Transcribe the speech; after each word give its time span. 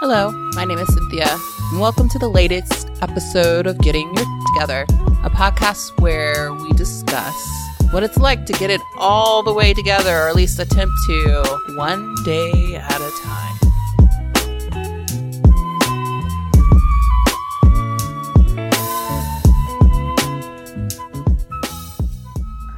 Hello, 0.00 0.30
my 0.54 0.64
name 0.64 0.78
is 0.78 0.88
Cynthia, 0.94 1.26
and 1.28 1.78
welcome 1.78 2.08
to 2.08 2.18
the 2.18 2.26
latest 2.26 2.88
episode 3.02 3.66
of 3.66 3.76
Getting 3.80 4.06
Your 4.16 4.24
Together, 4.54 4.86
a 5.22 5.28
podcast 5.28 6.00
where 6.00 6.54
we 6.54 6.72
discuss 6.72 7.36
what 7.90 8.02
it's 8.02 8.16
like 8.16 8.46
to 8.46 8.54
get 8.54 8.70
it 8.70 8.80
all 8.96 9.42
the 9.42 9.52
way 9.52 9.74
together, 9.74 10.16
or 10.20 10.28
at 10.30 10.34
least 10.34 10.58
attempt 10.58 10.94
to, 11.04 11.60
one 11.76 12.14
day 12.24 12.76
at 12.76 12.98
a 12.98 13.10
time. 13.22 13.56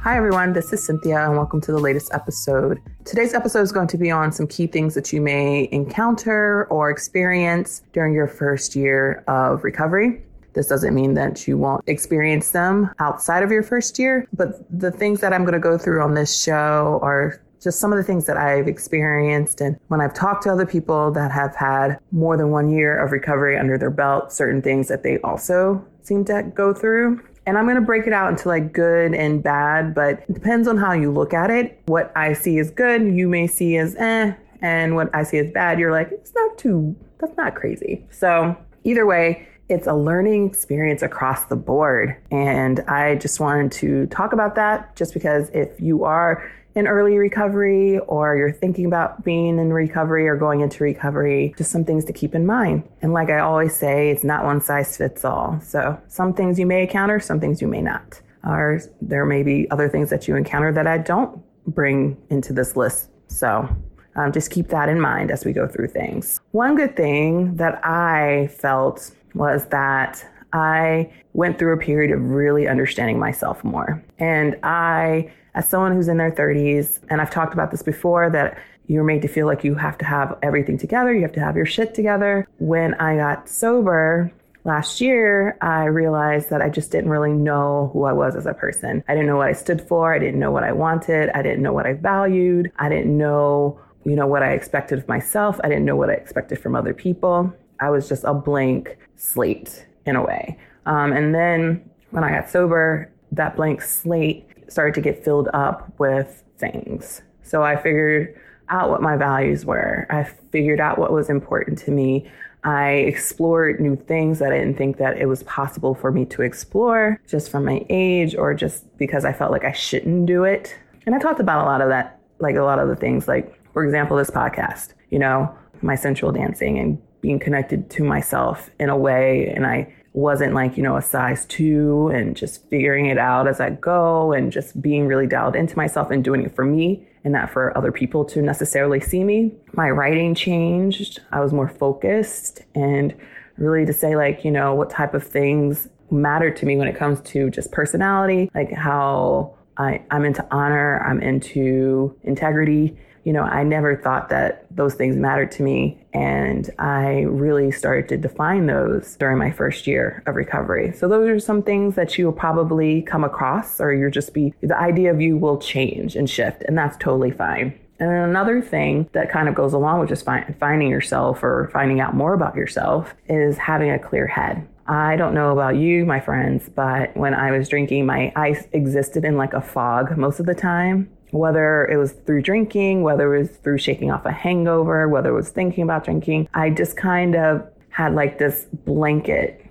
Hi, 0.01 0.17
everyone. 0.17 0.51
This 0.51 0.73
is 0.73 0.83
Cynthia, 0.83 1.25
and 1.25 1.37
welcome 1.37 1.61
to 1.61 1.71
the 1.71 1.79
latest 1.79 2.13
episode. 2.13 2.81
Today's 3.05 3.33
episode 3.33 3.61
is 3.63 3.73
going 3.73 3.87
to 3.87 3.97
be 3.97 4.09
on 4.11 4.31
some 4.31 4.47
key 4.47 4.65
things 4.65 4.95
that 4.95 5.11
you 5.11 5.19
may 5.19 5.67
encounter 5.73 6.65
or 6.69 6.89
experience 6.89 7.81
during 7.91 8.13
your 8.13 8.27
first 8.27 8.77
year 8.77 9.25
of 9.27 9.65
recovery. 9.65 10.21
This 10.53 10.67
doesn't 10.67 10.93
mean 10.93 11.13
that 11.15 11.45
you 11.45 11.57
won't 11.57 11.83
experience 11.87 12.51
them 12.51 12.91
outside 12.99 13.43
of 13.43 13.51
your 13.51 13.61
first 13.61 13.99
year, 13.99 14.25
but 14.31 14.65
the 14.69 14.89
things 14.89 15.19
that 15.19 15.33
I'm 15.33 15.41
going 15.41 15.53
to 15.53 15.59
go 15.59 15.77
through 15.77 16.01
on 16.01 16.13
this 16.13 16.41
show 16.41 16.99
are 17.01 17.41
just 17.61 17.79
some 17.79 17.91
of 17.91 17.97
the 17.97 18.03
things 18.03 18.25
that 18.25 18.37
I've 18.37 18.69
experienced. 18.69 19.59
And 19.59 19.77
when 19.89 19.99
I've 19.99 20.13
talked 20.13 20.43
to 20.43 20.51
other 20.51 20.65
people 20.65 21.11
that 21.11 21.29
have 21.31 21.55
had 21.55 21.99
more 22.13 22.37
than 22.37 22.51
one 22.51 22.69
year 22.69 22.97
of 22.97 23.11
recovery 23.11 23.57
under 23.57 23.77
their 23.77 23.91
belt, 23.91 24.31
certain 24.31 24.61
things 24.61 24.87
that 24.87 25.03
they 25.03 25.19
also 25.19 25.85
seem 26.03 26.23
to 26.25 26.43
go 26.55 26.73
through. 26.73 27.21
And 27.45 27.57
I'm 27.57 27.65
going 27.65 27.75
to 27.75 27.81
break 27.81 28.07
it 28.07 28.13
out 28.13 28.29
into 28.29 28.47
like 28.47 28.71
good 28.71 29.13
and 29.13 29.43
bad, 29.43 29.93
but 29.93 30.23
it 30.29 30.33
depends 30.33 30.67
on 30.67 30.77
how 30.77 30.93
you 30.93 31.11
look 31.11 31.33
at 31.33 31.49
it. 31.49 31.81
What 31.85 32.11
I 32.15 32.33
see 32.33 32.57
as 32.59 32.71
good, 32.71 33.01
you 33.03 33.27
may 33.27 33.47
see 33.47 33.77
as 33.77 33.95
eh, 33.97 34.33
and 34.61 34.95
what 34.95 35.13
I 35.13 35.23
see 35.23 35.39
as 35.39 35.51
bad, 35.51 35.77
you're 35.77 35.91
like, 35.91 36.09
it's 36.11 36.33
not 36.33 36.57
too, 36.57 36.95
that's 37.19 37.35
not 37.35 37.55
crazy. 37.55 38.05
So 38.11 38.55
either 38.85 39.05
way, 39.05 39.47
it's 39.69 39.87
a 39.87 39.93
learning 39.93 40.47
experience 40.47 41.01
across 41.01 41.45
the 41.45 41.55
board. 41.55 42.15
And 42.31 42.79
I 42.81 43.15
just 43.15 43.39
wanted 43.39 43.71
to 43.73 44.07
talk 44.07 44.33
about 44.33 44.55
that 44.55 44.95
just 44.95 45.13
because 45.13 45.49
if 45.49 45.79
you 45.79 46.03
are 46.03 46.49
in 46.75 46.87
early 46.87 47.17
recovery 47.17 47.99
or 47.99 48.35
you're 48.35 48.51
thinking 48.51 48.85
about 48.85 49.23
being 49.23 49.59
in 49.59 49.71
recovery 49.71 50.27
or 50.27 50.35
going 50.35 50.61
into 50.61 50.83
recovery, 50.83 51.53
just 51.57 51.71
some 51.71 51.85
things 51.85 52.05
to 52.05 52.13
keep 52.13 52.33
in 52.33 52.45
mind. 52.45 52.83
And 53.01 53.13
like 53.13 53.29
I 53.29 53.39
always 53.39 53.75
say, 53.75 54.09
it's 54.09 54.23
not 54.23 54.43
one 54.43 54.61
size 54.61 54.97
fits 54.97 55.23
all. 55.23 55.59
So 55.61 55.99
some 56.07 56.33
things 56.33 56.57
you 56.57 56.65
may 56.65 56.83
encounter, 56.83 57.19
some 57.19 57.39
things 57.39 57.61
you 57.61 57.67
may 57.67 57.81
not. 57.81 58.19
Or 58.43 58.81
there 59.01 59.25
may 59.25 59.43
be 59.43 59.69
other 59.71 59.87
things 59.87 60.09
that 60.09 60.27
you 60.27 60.35
encounter 60.35 60.71
that 60.73 60.87
I 60.87 60.97
don't 60.97 61.41
bring 61.67 62.17
into 62.29 62.51
this 62.53 62.75
list. 62.75 63.09
So 63.27 63.69
um, 64.15 64.31
just 64.31 64.51
keep 64.51 64.67
that 64.69 64.89
in 64.89 64.99
mind 64.99 65.31
as 65.31 65.45
we 65.45 65.53
go 65.53 65.67
through 65.67 65.87
things. 65.87 66.41
One 66.51 66.75
good 66.75 66.95
thing 66.95 67.55
that 67.55 67.85
I 67.85 68.49
felt 68.59 69.11
was 69.33 69.65
that 69.67 70.25
I 70.51 71.11
went 71.33 71.57
through 71.57 71.73
a 71.73 71.77
period 71.77 72.11
of 72.11 72.21
really 72.21 72.67
understanding 72.67 73.17
myself 73.17 73.63
more. 73.63 74.03
And 74.19 74.59
I 74.61 75.31
as 75.55 75.69
someone 75.69 75.93
who's 75.93 76.07
in 76.07 76.17
their 76.17 76.31
30s, 76.31 76.99
and 77.09 77.21
I've 77.21 77.31
talked 77.31 77.53
about 77.53 77.71
this 77.71 77.83
before, 77.83 78.29
that 78.31 78.57
you're 78.87 79.03
made 79.03 79.21
to 79.21 79.27
feel 79.27 79.47
like 79.47 79.63
you 79.63 79.75
have 79.75 79.97
to 79.99 80.05
have 80.05 80.37
everything 80.41 80.77
together, 80.77 81.13
you 81.13 81.21
have 81.21 81.31
to 81.33 81.39
have 81.39 81.55
your 81.55 81.65
shit 81.65 81.93
together. 81.93 82.47
When 82.57 82.93
I 82.95 83.15
got 83.17 83.47
sober, 83.47 84.31
last 84.65 85.01
year, 85.01 85.57
I 85.61 85.85
realized 85.85 86.49
that 86.49 86.61
I 86.61 86.69
just 86.69 86.91
didn't 86.91 87.09
really 87.09 87.31
know 87.31 87.89
who 87.93 88.05
I 88.05 88.13
was 88.13 88.35
as 88.35 88.45
a 88.45 88.53
person. 88.53 89.03
I 89.07 89.13
didn't 89.13 89.27
know 89.27 89.37
what 89.37 89.47
I 89.47 89.53
stood 89.53 89.87
for. 89.87 90.13
I 90.13 90.19
didn't 90.19 90.39
know 90.39 90.51
what 90.51 90.63
I 90.63 90.71
wanted. 90.71 91.29
I 91.35 91.41
didn't 91.41 91.61
know 91.61 91.73
what 91.73 91.85
I 91.85 91.93
valued. 91.93 92.71
I 92.77 92.89
didn't 92.89 93.17
know, 93.17 93.79
you 94.05 94.15
know, 94.15 94.27
what 94.27 94.43
I 94.43 94.53
expected 94.53 94.99
of 94.99 95.07
myself. 95.07 95.59
I 95.63 95.69
didn't 95.69 95.85
know 95.85 95.95
what 95.95 96.09
I 96.09 96.13
expected 96.13 96.59
from 96.59 96.75
other 96.75 96.93
people. 96.93 97.53
I 97.79 97.89
was 97.89 98.07
just 98.07 98.23
a 98.23 98.33
blank 98.33 98.97
slate 99.15 99.85
in 100.05 100.15
a 100.15 100.23
way. 100.23 100.57
Um, 100.85 101.13
and 101.13 101.33
then 101.33 101.89
when 102.11 102.23
I 102.23 102.29
got 102.29 102.49
sober, 102.49 103.11
that 103.31 103.55
blank 103.55 103.81
slate 103.81 104.47
started 104.71 104.95
to 104.95 105.01
get 105.01 105.23
filled 105.23 105.49
up 105.53 105.91
with 105.99 106.43
things. 106.57 107.21
So 107.41 107.63
I 107.63 107.75
figured 107.75 108.39
out 108.69 108.89
what 108.89 109.01
my 109.01 109.15
values 109.15 109.65
were. 109.65 110.07
I 110.09 110.23
figured 110.51 110.79
out 110.79 110.97
what 110.97 111.11
was 111.11 111.29
important 111.29 111.77
to 111.79 111.91
me. 111.91 112.29
I 112.63 112.91
explored 112.91 113.81
new 113.81 113.95
things 113.95 114.39
that 114.39 114.53
I 114.53 114.59
didn't 114.59 114.77
think 114.77 114.97
that 114.97 115.17
it 115.17 115.25
was 115.25 115.43
possible 115.43 115.93
for 115.93 116.11
me 116.11 116.25
to 116.27 116.41
explore 116.41 117.19
just 117.27 117.51
from 117.51 117.65
my 117.65 117.85
age 117.89 118.35
or 118.35 118.53
just 118.53 118.97
because 118.97 119.25
I 119.25 119.33
felt 119.33 119.51
like 119.51 119.65
I 119.65 119.73
shouldn't 119.73 120.25
do 120.25 120.45
it. 120.45 120.75
And 121.05 121.13
I 121.13 121.19
talked 121.19 121.41
about 121.41 121.63
a 121.63 121.65
lot 121.65 121.81
of 121.81 121.89
that, 121.89 122.21
like 122.39 122.55
a 122.55 122.63
lot 122.63 122.79
of 122.79 122.87
the 122.87 122.95
things, 122.95 123.27
like, 123.27 123.59
for 123.73 123.83
example, 123.83 124.15
this 124.15 124.29
podcast, 124.29 124.93
you 125.09 125.19
know, 125.19 125.53
my 125.81 125.95
sensual 125.95 126.31
dancing 126.31 126.79
and 126.79 127.01
being 127.19 127.39
connected 127.39 127.89
to 127.89 128.03
myself 128.03 128.69
in 128.79 128.89
a 128.89 128.97
way. 128.97 129.51
And 129.53 129.65
I 129.65 129.93
wasn't 130.13 130.53
like, 130.53 130.77
you 130.77 130.83
know, 130.83 130.95
a 130.95 131.01
size 131.01 131.45
two 131.45 132.09
and 132.13 132.37
just 132.37 132.67
figuring 132.69 133.07
it 133.07 133.17
out 133.17 133.47
as 133.47 133.59
I 133.59 133.71
go 133.71 134.31
and 134.31 134.51
just 134.51 134.79
being 134.81 135.07
really 135.07 135.27
dialed 135.27 135.55
into 135.55 135.75
myself 135.75 136.11
and 136.11 136.23
doing 136.23 136.43
it 136.43 136.55
for 136.55 136.63
me 136.63 137.07
and 137.23 137.33
not 137.33 137.49
for 137.49 137.75
other 137.77 137.91
people 137.91 138.23
to 138.25 138.41
necessarily 138.41 138.99
see 138.99 139.23
me. 139.23 139.51
My 139.73 139.89
writing 139.89 140.35
changed. 140.35 141.19
I 141.31 141.39
was 141.39 141.51
more 141.51 141.67
focused 141.67 142.61
and 142.75 143.13
really 143.57 143.85
to 143.85 143.93
say, 143.93 144.15
like, 144.15 144.45
you 144.45 144.51
know, 144.51 144.75
what 144.75 144.89
type 144.89 145.13
of 145.13 145.25
things 145.25 145.89
matter 146.11 146.51
to 146.51 146.65
me 146.65 146.77
when 146.77 146.87
it 146.87 146.95
comes 146.95 147.19
to 147.21 147.49
just 147.49 147.71
personality, 147.71 148.51
like 148.53 148.71
how 148.71 149.55
I, 149.77 150.03
I'm 150.11 150.25
into 150.25 150.45
honor, 150.51 151.03
I'm 151.03 151.21
into 151.21 152.15
integrity 152.23 152.95
you 153.23 153.31
know, 153.31 153.43
I 153.43 153.63
never 153.63 153.95
thought 153.95 154.29
that 154.29 154.65
those 154.69 154.95
things 154.95 155.15
mattered 155.15 155.51
to 155.53 155.63
me. 155.63 155.97
And 156.13 156.69
I 156.77 157.21
really 157.21 157.71
started 157.71 158.09
to 158.09 158.17
define 158.17 158.65
those 158.65 159.15
during 159.15 159.37
my 159.37 159.51
first 159.51 159.87
year 159.87 160.21
of 160.25 160.35
recovery. 160.35 160.93
So 160.93 161.07
those 161.07 161.27
are 161.29 161.39
some 161.39 161.63
things 161.63 161.95
that 161.95 162.17
you 162.17 162.25
will 162.25 162.33
probably 162.33 163.01
come 163.01 163.23
across, 163.23 163.79
or 163.79 163.93
you'll 163.93 164.11
just 164.11 164.33
be, 164.33 164.53
the 164.61 164.77
idea 164.77 165.11
of 165.11 165.21
you 165.21 165.37
will 165.37 165.57
change 165.57 166.15
and 166.15 166.29
shift, 166.29 166.63
and 166.63 166.77
that's 166.77 166.97
totally 166.97 167.31
fine. 167.31 167.79
And 167.99 168.09
then 168.09 168.29
another 168.29 168.61
thing 168.61 169.09
that 169.13 169.31
kind 169.31 169.47
of 169.47 169.55
goes 169.55 169.71
along 169.71 170.01
with 170.01 170.09
just 170.09 170.25
find, 170.25 170.55
finding 170.59 170.89
yourself 170.89 171.41
or 171.43 171.69
finding 171.71 172.01
out 172.01 172.15
more 172.15 172.33
about 172.33 172.55
yourself 172.55 173.13
is 173.29 173.57
having 173.57 173.91
a 173.91 173.99
clear 173.99 174.27
head. 174.27 174.67
I 174.85 175.15
don't 175.15 175.33
know 175.33 175.51
about 175.53 175.77
you, 175.77 176.05
my 176.05 176.19
friends, 176.19 176.69
but 176.75 177.15
when 177.15 177.33
I 177.33 177.51
was 177.51 177.69
drinking, 177.69 178.05
my 178.05 178.33
eyes 178.35 178.67
existed 178.73 179.23
in 179.23 179.37
like 179.37 179.53
a 179.53 179.61
fog 179.61 180.17
most 180.17 180.41
of 180.41 180.45
the 180.45 180.55
time 180.55 181.09
whether 181.33 181.85
it 181.87 181.97
was 181.97 182.11
through 182.11 182.43
drinking, 182.43 183.01
whether 183.01 183.33
it 183.35 183.39
was 183.39 183.49
through 183.57 183.79
shaking 183.79 184.11
off 184.11 184.23
a 184.25 184.31
hangover, 184.31 185.09
whether 185.09 185.29
it 185.29 185.33
was 185.33 185.49
thinking 185.49 185.83
about 185.83 186.05
drinking, 186.05 186.47
I 186.53 186.69
just 186.69 186.95
kind 186.95 187.35
of 187.35 187.67
had 187.89 188.13
like 188.13 188.37
this 188.37 188.65
blanket 188.85 189.65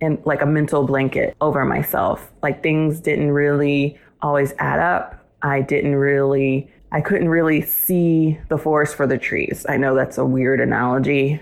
and 0.00 0.22
like 0.24 0.40
a 0.40 0.46
mental 0.46 0.84
blanket 0.84 1.36
over 1.40 1.64
myself. 1.64 2.30
Like 2.42 2.62
things 2.62 3.00
didn't 3.00 3.32
really 3.32 3.98
always 4.22 4.52
add 4.58 4.78
up. 4.78 5.16
I 5.42 5.62
didn't 5.62 5.96
really, 5.96 6.70
I 6.92 7.00
couldn't 7.00 7.28
really 7.28 7.60
see 7.62 8.38
the 8.48 8.56
forest 8.56 8.94
for 8.94 9.06
the 9.06 9.18
trees. 9.18 9.66
I 9.68 9.78
know 9.78 9.96
that's 9.96 10.16
a 10.16 10.24
weird 10.24 10.60
analogy, 10.60 11.40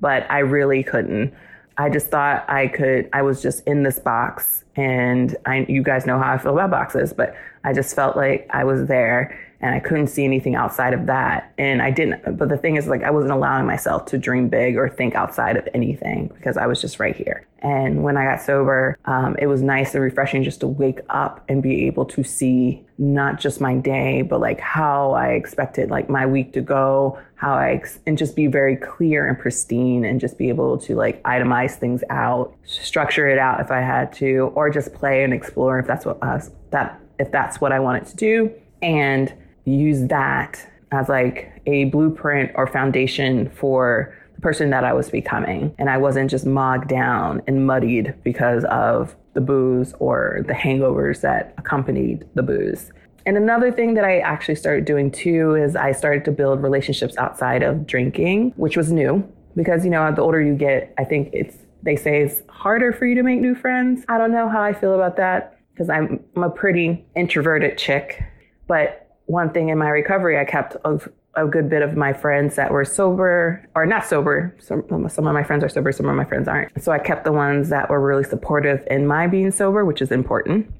but 0.00 0.26
I 0.30 0.38
really 0.38 0.82
couldn't. 0.82 1.34
I 1.76 1.90
just 1.90 2.08
thought 2.08 2.48
I 2.48 2.68
could, 2.68 3.10
I 3.12 3.20
was 3.20 3.42
just 3.42 3.66
in 3.66 3.82
this 3.82 3.98
box 3.98 4.64
and 4.76 5.36
I, 5.44 5.66
you 5.68 5.82
guys 5.82 6.06
know 6.06 6.18
how 6.18 6.32
I 6.32 6.38
feel 6.38 6.52
about 6.52 6.70
boxes, 6.70 7.12
but 7.12 7.34
I 7.64 7.72
just 7.72 7.94
felt 7.94 8.16
like 8.16 8.48
I 8.50 8.64
was 8.64 8.86
there 8.86 9.38
and 9.60 9.74
I 9.74 9.80
couldn't 9.80 10.06
see 10.06 10.24
anything 10.24 10.54
outside 10.54 10.94
of 10.94 11.06
that. 11.06 11.52
And 11.58 11.82
I 11.82 11.90
didn't, 11.90 12.38
but 12.38 12.48
the 12.48 12.56
thing 12.56 12.76
is, 12.76 12.86
like, 12.86 13.02
I 13.02 13.10
wasn't 13.10 13.32
allowing 13.32 13.66
myself 13.66 14.06
to 14.06 14.18
dream 14.18 14.48
big 14.48 14.76
or 14.76 14.88
think 14.88 15.14
outside 15.14 15.56
of 15.56 15.68
anything 15.74 16.28
because 16.28 16.56
I 16.56 16.66
was 16.66 16.80
just 16.80 16.98
right 16.98 17.14
here. 17.14 17.46
And 17.58 18.02
when 18.02 18.16
I 18.16 18.24
got 18.24 18.40
sober, 18.40 18.96
um, 19.04 19.36
it 19.38 19.48
was 19.48 19.60
nice 19.60 19.94
and 19.94 20.02
refreshing 20.02 20.42
just 20.42 20.60
to 20.60 20.66
wake 20.66 21.00
up 21.10 21.44
and 21.46 21.62
be 21.62 21.86
able 21.86 22.06
to 22.06 22.24
see 22.24 22.82
not 22.96 23.38
just 23.38 23.60
my 23.60 23.76
day, 23.76 24.22
but 24.22 24.40
like 24.40 24.60
how 24.60 25.12
I 25.12 25.32
expected 25.32 25.90
like 25.90 26.08
my 26.08 26.24
week 26.24 26.54
to 26.54 26.62
go, 26.62 27.18
how 27.34 27.52
I, 27.52 27.72
ex- 27.72 27.98
and 28.06 28.16
just 28.16 28.36
be 28.36 28.46
very 28.46 28.76
clear 28.76 29.26
and 29.28 29.38
pristine 29.38 30.06
and 30.06 30.20
just 30.20 30.38
be 30.38 30.48
able 30.48 30.78
to 30.78 30.94
like 30.94 31.22
itemize 31.24 31.72
things 31.72 32.02
out, 32.08 32.54
structure 32.64 33.28
it 33.28 33.38
out 33.38 33.60
if 33.60 33.70
I 33.70 33.80
had 33.80 34.12
to, 34.14 34.52
or 34.54 34.70
just 34.70 34.94
play 34.94 35.22
and 35.22 35.34
explore 35.34 35.78
if 35.78 35.86
that's 35.86 36.06
what 36.06 36.22
us, 36.22 36.50
that, 36.70 36.99
if 37.20 37.30
that's 37.30 37.60
what 37.60 37.70
I 37.70 37.78
wanted 37.78 38.06
to 38.06 38.16
do. 38.16 38.52
And 38.82 39.32
use 39.64 40.08
that 40.08 40.66
as 40.90 41.08
like 41.08 41.62
a 41.66 41.84
blueprint 41.84 42.50
or 42.54 42.66
foundation 42.66 43.50
for 43.50 44.16
the 44.34 44.40
person 44.40 44.70
that 44.70 44.84
I 44.84 44.92
was 44.92 45.10
becoming. 45.10 45.74
And 45.78 45.88
I 45.88 45.98
wasn't 45.98 46.30
just 46.30 46.46
mogged 46.46 46.88
down 46.88 47.42
and 47.46 47.66
muddied 47.66 48.14
because 48.24 48.64
of 48.64 49.14
the 49.34 49.40
booze 49.40 49.94
or 50.00 50.42
the 50.46 50.54
hangovers 50.54 51.20
that 51.20 51.54
accompanied 51.58 52.26
the 52.34 52.42
booze. 52.42 52.90
And 53.26 53.36
another 53.36 53.70
thing 53.70 53.94
that 53.94 54.04
I 54.04 54.18
actually 54.20 54.56
started 54.56 54.86
doing 54.86 55.10
too 55.10 55.54
is 55.54 55.76
I 55.76 55.92
started 55.92 56.24
to 56.24 56.32
build 56.32 56.62
relationships 56.62 57.16
outside 57.18 57.62
of 57.62 57.86
drinking, 57.86 58.54
which 58.56 58.76
was 58.76 58.90
new 58.90 59.30
because, 59.54 59.84
you 59.84 59.90
know, 59.90 60.10
the 60.12 60.22
older 60.22 60.40
you 60.40 60.54
get, 60.54 60.94
I 60.98 61.04
think 61.04 61.30
it's, 61.32 61.56
they 61.82 61.96
say 61.96 62.22
it's 62.22 62.42
harder 62.48 62.92
for 62.92 63.06
you 63.06 63.14
to 63.14 63.22
make 63.22 63.40
new 63.40 63.54
friends. 63.54 64.04
I 64.08 64.18
don't 64.18 64.32
know 64.32 64.48
how 64.48 64.62
I 64.62 64.72
feel 64.72 64.94
about 64.94 65.16
that 65.18 65.59
because 65.72 65.88
I'm, 65.88 66.22
I'm 66.36 66.42
a 66.42 66.50
pretty 66.50 67.04
introverted 67.16 67.78
chick, 67.78 68.22
but 68.66 69.16
one 69.26 69.50
thing 69.50 69.68
in 69.68 69.78
my 69.78 69.88
recovery 69.88 70.38
I 70.38 70.44
kept 70.44 70.76
of 70.84 71.08
a 71.36 71.46
good 71.46 71.70
bit 71.70 71.82
of 71.82 71.96
my 71.96 72.12
friends 72.12 72.56
that 72.56 72.72
were 72.72 72.84
sober 72.84 73.64
or 73.74 73.86
not 73.86 74.04
sober. 74.04 74.54
Some, 74.58 75.08
some 75.08 75.26
of 75.26 75.34
my 75.34 75.44
friends 75.44 75.62
are 75.62 75.68
sober, 75.68 75.92
some 75.92 76.08
of 76.08 76.16
my 76.16 76.24
friends 76.24 76.48
aren't. 76.48 76.82
So 76.82 76.90
I 76.90 76.98
kept 76.98 77.24
the 77.24 77.32
ones 77.32 77.68
that 77.68 77.88
were 77.88 78.00
really 78.00 78.24
supportive 78.24 78.84
in 78.90 79.06
my 79.06 79.26
being 79.26 79.52
sober, 79.52 79.84
which 79.84 80.02
is 80.02 80.10
important. 80.10 80.72